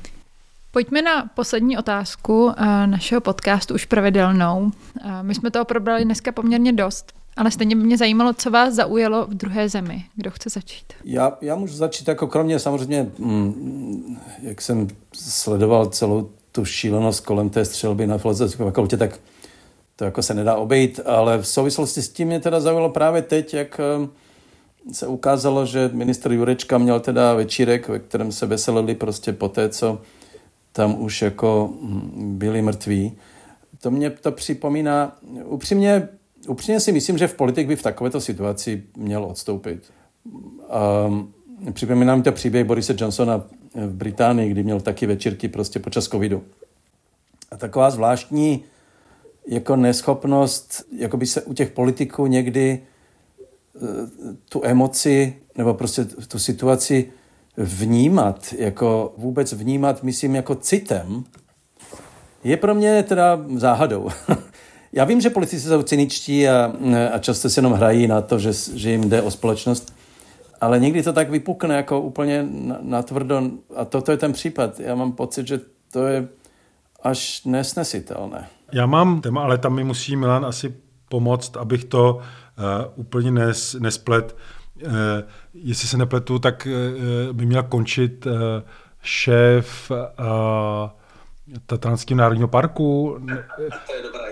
[0.72, 4.72] Pojďme na poslední otázku eh, našeho podcastu, už pravidelnou.
[5.05, 7.18] Eh, my jsme toho probrali dneska poměrně dost.
[7.39, 10.05] Ale stejně by mě zajímalo, co vás zaujalo v druhé zemi.
[10.15, 10.93] Kdo chce začít?
[11.03, 17.49] Já, já můžu začít jako kromě samozřejmě, mm, jak jsem sledoval celou tu šílenost kolem
[17.49, 19.19] té střelby na filozofické fakultě, tak
[19.95, 23.53] to jako se nedá obejít, ale v souvislosti s tím mě teda zaujalo právě teď,
[23.53, 24.07] jak eh,
[24.93, 29.69] se ukázalo, že ministr Jurečka měl teda večírek, ve kterém se veselili prostě po té,
[29.69, 30.01] co
[30.71, 33.17] tam už jako mm, byli mrtví.
[33.81, 36.09] To mě to připomíná, upřímně
[36.47, 39.91] upřímně si myslím, že v politik by v takovéto situaci měl odstoupit.
[41.07, 41.33] Um,
[41.73, 43.43] připomínám to příběh Borise Johnsona
[43.75, 46.43] v Británii, kdy měl taky večírky prostě počas covidu.
[47.51, 48.63] A taková zvláštní
[49.47, 52.79] jako neschopnost, jako by se u těch politiků někdy
[53.75, 53.79] eh,
[54.49, 57.11] tu emoci nebo prostě tu situaci
[57.57, 61.23] vnímat, jako vůbec vnímat, myslím, jako citem,
[62.43, 64.09] je pro mě teda záhadou.
[64.93, 66.73] Já vím, že politici jsou cyničtí a,
[67.13, 69.95] a často se jenom hrají na to, že, že jim jde o společnost,
[70.61, 72.47] ale někdy to tak vypukne jako úplně
[72.81, 73.41] natvrdo
[73.75, 74.79] a toto je ten případ.
[74.79, 75.59] Já mám pocit, že
[75.91, 76.27] to je
[77.03, 78.47] až nesnesitelné.
[78.71, 80.73] Já mám téma, ale tam mi musí Milan asi
[81.09, 82.21] pomoct, abych to uh,
[82.95, 84.35] úplně nes, nesplet.
[84.85, 84.91] Uh,
[85.53, 88.33] jestli se nepletu, tak uh, by měl končit uh,
[89.01, 89.97] šéf uh,
[91.65, 93.19] Tatranského národního parku.
[93.87, 94.28] To je dobrá historka.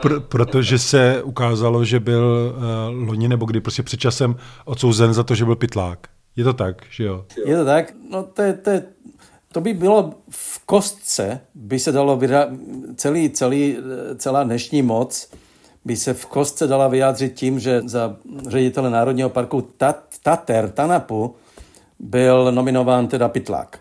[0.00, 5.22] Pr- protože se ukázalo, že byl uh, loni nebo kdy prostě před časem odsouzen za
[5.22, 5.98] to, že byl pitlák.
[6.36, 7.24] Je to tak, že jo?
[7.46, 7.92] Je to tak?
[8.10, 8.82] No to, je, to, je,
[9.52, 12.58] to by bylo v kostce, by se dalo vyra-
[12.96, 13.76] celý, celý,
[14.16, 15.30] celá dnešní moc
[15.84, 18.16] by se v kostce dala vyjádřit tím, že za
[18.48, 21.34] ředitele Národního parku Tat, Tater, Tanapu,
[21.98, 23.78] byl nominován teda Pitlák,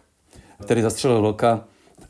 [0.63, 1.63] který zastřelil vlka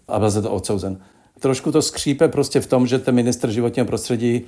[0.07, 1.01] a byl za to odsouzen.
[1.39, 4.41] Trošku to skřípe prostě v tom, že ten ministr životního prostředí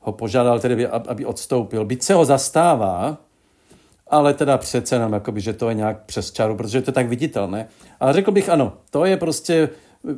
[0.00, 1.84] ho požádal tedy, aby odstoupil.
[1.84, 3.18] Byť se ho zastává,
[4.06, 7.08] ale teda přece jenom, jakoby, že to je nějak přes čaru, protože to je tak
[7.08, 7.68] viditelné.
[8.00, 9.68] Ale řekl bych ano, to je prostě,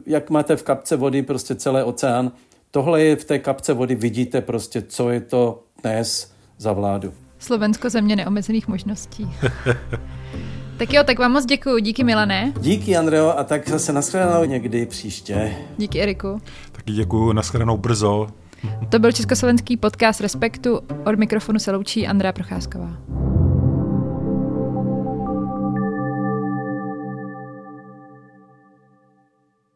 [0.07, 2.33] jak máte v kapce vody prostě celý oceán,
[2.70, 7.12] tohle je v té kapce vody, vidíte prostě, co je to dnes za vládu.
[7.39, 9.31] Slovensko země neomezených možností.
[10.79, 11.81] tak jo, tak vám moc děkuji.
[11.83, 12.53] Díky Milané.
[12.61, 15.57] Díky Andreo a tak zase nashledanou někdy příště.
[15.79, 16.41] Díky Eriku.
[16.72, 18.27] Taky děkuji, nashledanou brzo.
[18.89, 20.81] To byl československý podcast Respektu.
[21.05, 22.97] Od mikrofonu se loučí Andrea Procházková.